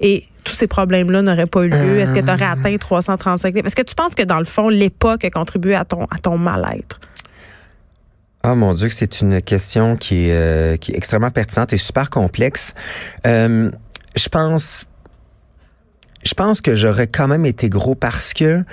Et 0.00 0.24
tous 0.44 0.52
ces 0.52 0.66
problèmes-là 0.66 1.22
n'auraient 1.22 1.46
pas 1.46 1.62
eu 1.64 1.68
lieu. 1.68 1.98
Est-ce 1.98 2.12
que 2.12 2.20
tu 2.20 2.30
aurais 2.30 2.44
euh. 2.44 2.52
atteint 2.52 2.76
335 2.76 3.54
livres? 3.54 3.66
Est-ce 3.66 3.76
que 3.76 3.82
tu 3.82 3.94
penses 3.94 4.14
que 4.14 4.22
dans 4.22 4.38
le 4.38 4.44
fond, 4.44 4.68
l'époque 4.68 5.24
a 5.24 5.30
contribué 5.30 5.74
à 5.74 5.84
ton, 5.84 6.04
à 6.04 6.18
ton 6.18 6.36
mal-être? 6.36 7.00
Ah 8.48 8.54
mon 8.54 8.74
Dieu, 8.74 8.90
c'est 8.92 9.22
une 9.22 9.42
question 9.42 9.96
qui 9.96 10.28
est, 10.28 10.32
euh, 10.32 10.76
qui 10.76 10.92
est 10.92 10.96
extrêmement 10.96 11.32
pertinente 11.32 11.72
et 11.72 11.78
super 11.78 12.10
complexe. 12.10 12.74
Euh, 13.26 13.72
je 14.14 14.28
pense 14.28 14.86
je 16.26 16.34
pense 16.34 16.60
que 16.60 16.74
j'aurais 16.74 17.06
quand 17.06 17.28
même 17.28 17.46
été 17.46 17.68
gros 17.68 17.94
parce 17.94 18.34
que 18.34 18.64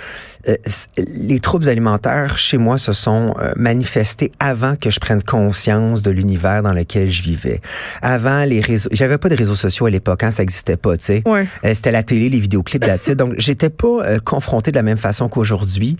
euh, 0.48 0.54
les 0.98 1.40
troubles 1.40 1.68
alimentaires 1.68 2.36
chez 2.36 2.58
moi 2.58 2.78
se 2.78 2.92
sont 2.92 3.34
euh, 3.40 3.52
manifestés 3.56 4.32
avant 4.40 4.76
que 4.76 4.90
je 4.90 5.00
prenne 5.00 5.22
conscience 5.22 6.02
de 6.02 6.10
l'univers 6.10 6.62
dans 6.62 6.72
lequel 6.72 7.10
je 7.10 7.22
vivais. 7.22 7.60
Avant 8.02 8.44
les 8.44 8.60
réseaux, 8.60 8.90
j'avais 8.92 9.18
pas 9.18 9.28
de 9.28 9.36
réseaux 9.36 9.54
sociaux 9.54 9.86
à 9.86 9.90
l'époque, 9.90 10.22
hein, 10.24 10.30
ça 10.30 10.42
existait 10.42 10.76
pas, 10.76 10.96
tu 10.96 11.04
sais. 11.04 11.22
Ouais. 11.24 11.46
Euh, 11.64 11.72
c'était 11.74 11.92
la 11.92 12.02
télé, 12.02 12.28
les 12.28 12.40
vidéoclips 12.40 12.84
là 12.84 12.98
Donc 13.14 13.34
j'étais 13.38 13.70
pas 13.70 14.18
confronté 14.24 14.70
de 14.70 14.76
la 14.76 14.82
même 14.82 14.98
façon 14.98 15.28
qu'aujourd'hui. 15.28 15.96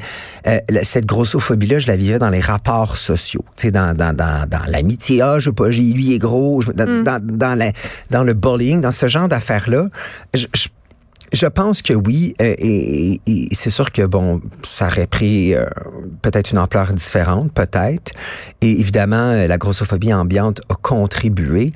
cette 0.83 1.07
grossophobie 1.07 1.69
là, 1.69 1.79
je 1.79 1.87
la 1.87 1.97
vivais 1.97 2.19
dans 2.19 2.31
les 2.31 2.41
rapports 2.41 2.97
sociaux, 2.97 3.45
tu 3.57 3.69
sais 3.69 3.71
dans 3.71 3.95
dans 3.97 4.15
dans, 4.15 4.49
dans 4.49 4.67
l'amitié, 4.69 5.23
ah 5.23 5.39
je 5.39 5.51
pas, 5.51 5.69
lui 5.69 6.15
est 6.15 6.19
gros, 6.19 6.63
dans, 6.75 6.87
mm. 6.87 7.05
dans 7.05 7.21
dans, 7.23 7.55
la, 7.55 7.73
dans 8.11 8.25
le 8.25 8.35
bullying, 8.35 8.81
dans 8.81 8.91
ce 8.91 9.07
genre 9.09 9.29
d'affaires 9.29 9.71
là. 9.71 9.89
je 10.35 10.47
je 10.55 10.69
pense 11.47 11.83
que 11.83 11.95
oui, 11.95 12.35
euh, 12.41 12.55
et, 12.59 13.21
c'est 13.53 13.71
sûr 13.71 13.91
que 13.93 14.03
bon, 14.03 14.41
ça 14.69 14.87
aurait 14.87 15.07
pris 15.07 15.55
euh, 15.55 15.65
peut-être 16.23 16.51
une 16.53 16.59
ampleur 16.59 16.93
différente, 16.93 17.53
peut-être. 17.53 18.13
Et 18.61 18.81
évidemment, 18.81 19.33
euh, 19.33 19.47
la 19.47 19.59
grossophobie 19.59 20.13
ambiante 20.13 20.61
a 20.69 20.75
contribué 20.75 21.73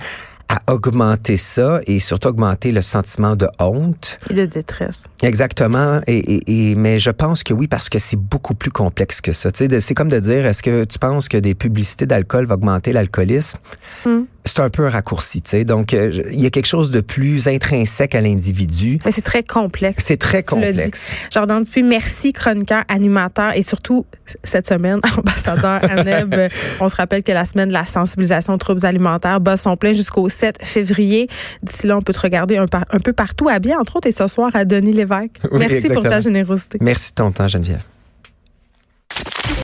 à 0.48 0.72
augmenter 0.72 1.36
ça 1.36 1.80
et 1.86 1.98
surtout 1.98 2.28
augmenter 2.28 2.72
le 2.72 2.80
sentiment 2.80 3.36
de 3.36 3.46
honte. 3.58 4.18
Et 4.30 4.34
de 4.34 4.46
détresse. 4.46 5.04
Exactement. 5.22 6.00
Et, 6.06 6.70
et, 6.70 6.74
mais 6.74 6.98
je 6.98 7.10
pense 7.10 7.42
que 7.42 7.52
oui, 7.52 7.66
parce 7.68 7.90
que 7.90 7.98
c'est 7.98 8.16
beaucoup 8.16 8.54
plus 8.54 8.70
complexe 8.70 9.20
que 9.20 9.32
ça. 9.32 9.50
C'est 9.52 9.94
comme 9.94 10.08
de 10.08 10.18
dire, 10.18 10.46
est-ce 10.46 10.62
que 10.62 10.84
tu 10.84 10.98
penses 10.98 11.28
que 11.28 11.36
des 11.36 11.54
publicités 11.54 12.06
d'alcool 12.06 12.46
vont 12.46 12.54
augmenter 12.54 12.94
l'alcoolisme? 12.94 13.58
Hmm 14.06 14.22
c'est 14.48 14.60
un 14.60 14.70
peu 14.70 14.86
un 14.86 14.90
raccourci, 14.90 15.42
tu 15.42 15.50
sais. 15.50 15.64
Donc, 15.64 15.94
euh, 15.94 16.22
il 16.32 16.40
y 16.40 16.46
a 16.46 16.50
quelque 16.50 16.66
chose 16.66 16.90
de 16.90 17.00
plus 17.00 17.48
intrinsèque 17.48 18.14
à 18.14 18.20
l'individu. 18.20 18.98
Mais 19.04 19.12
c'est 19.12 19.22
très 19.22 19.42
complexe. 19.42 20.04
C'est 20.06 20.16
très 20.16 20.42
complexe. 20.42 21.12
Jordan 21.30 21.62
Dupuis, 21.62 21.82
merci, 21.82 22.32
chroniqueur, 22.32 22.84
animateur 22.88 23.56
et 23.56 23.62
surtout, 23.62 24.06
cette 24.44 24.66
semaine, 24.66 25.00
ambassadeur 25.18 25.80
ANEB. 25.84 26.50
on 26.80 26.88
se 26.88 26.96
rappelle 26.96 27.22
que 27.22 27.32
la 27.32 27.44
semaine 27.44 27.68
de 27.68 27.74
la 27.74 27.86
sensibilisation 27.86 28.54
aux 28.54 28.58
troubles 28.58 28.84
alimentaires 28.84 29.40
bat 29.40 29.56
son 29.56 29.76
plein 29.76 29.92
jusqu'au 29.92 30.28
7 30.28 30.58
février. 30.62 31.28
D'ici 31.62 31.86
là, 31.86 31.96
on 31.96 32.02
peut 32.02 32.12
te 32.12 32.20
regarder 32.20 32.56
un, 32.56 32.66
peu 32.66 33.12
partout 33.12 33.48
à 33.48 33.58
bien, 33.58 33.78
entre 33.78 33.96
autres, 33.96 34.08
et 34.08 34.12
ce 34.12 34.26
soir 34.26 34.50
à 34.54 34.64
Denis 34.64 34.92
Lévesque. 34.92 35.40
merci 35.52 35.88
pour 35.88 36.02
ta 36.02 36.20
générosité. 36.20 36.78
Merci 36.80 37.10
de 37.10 37.16
ton 37.16 37.30
temps, 37.30 37.48
Geneviève. 37.48 37.82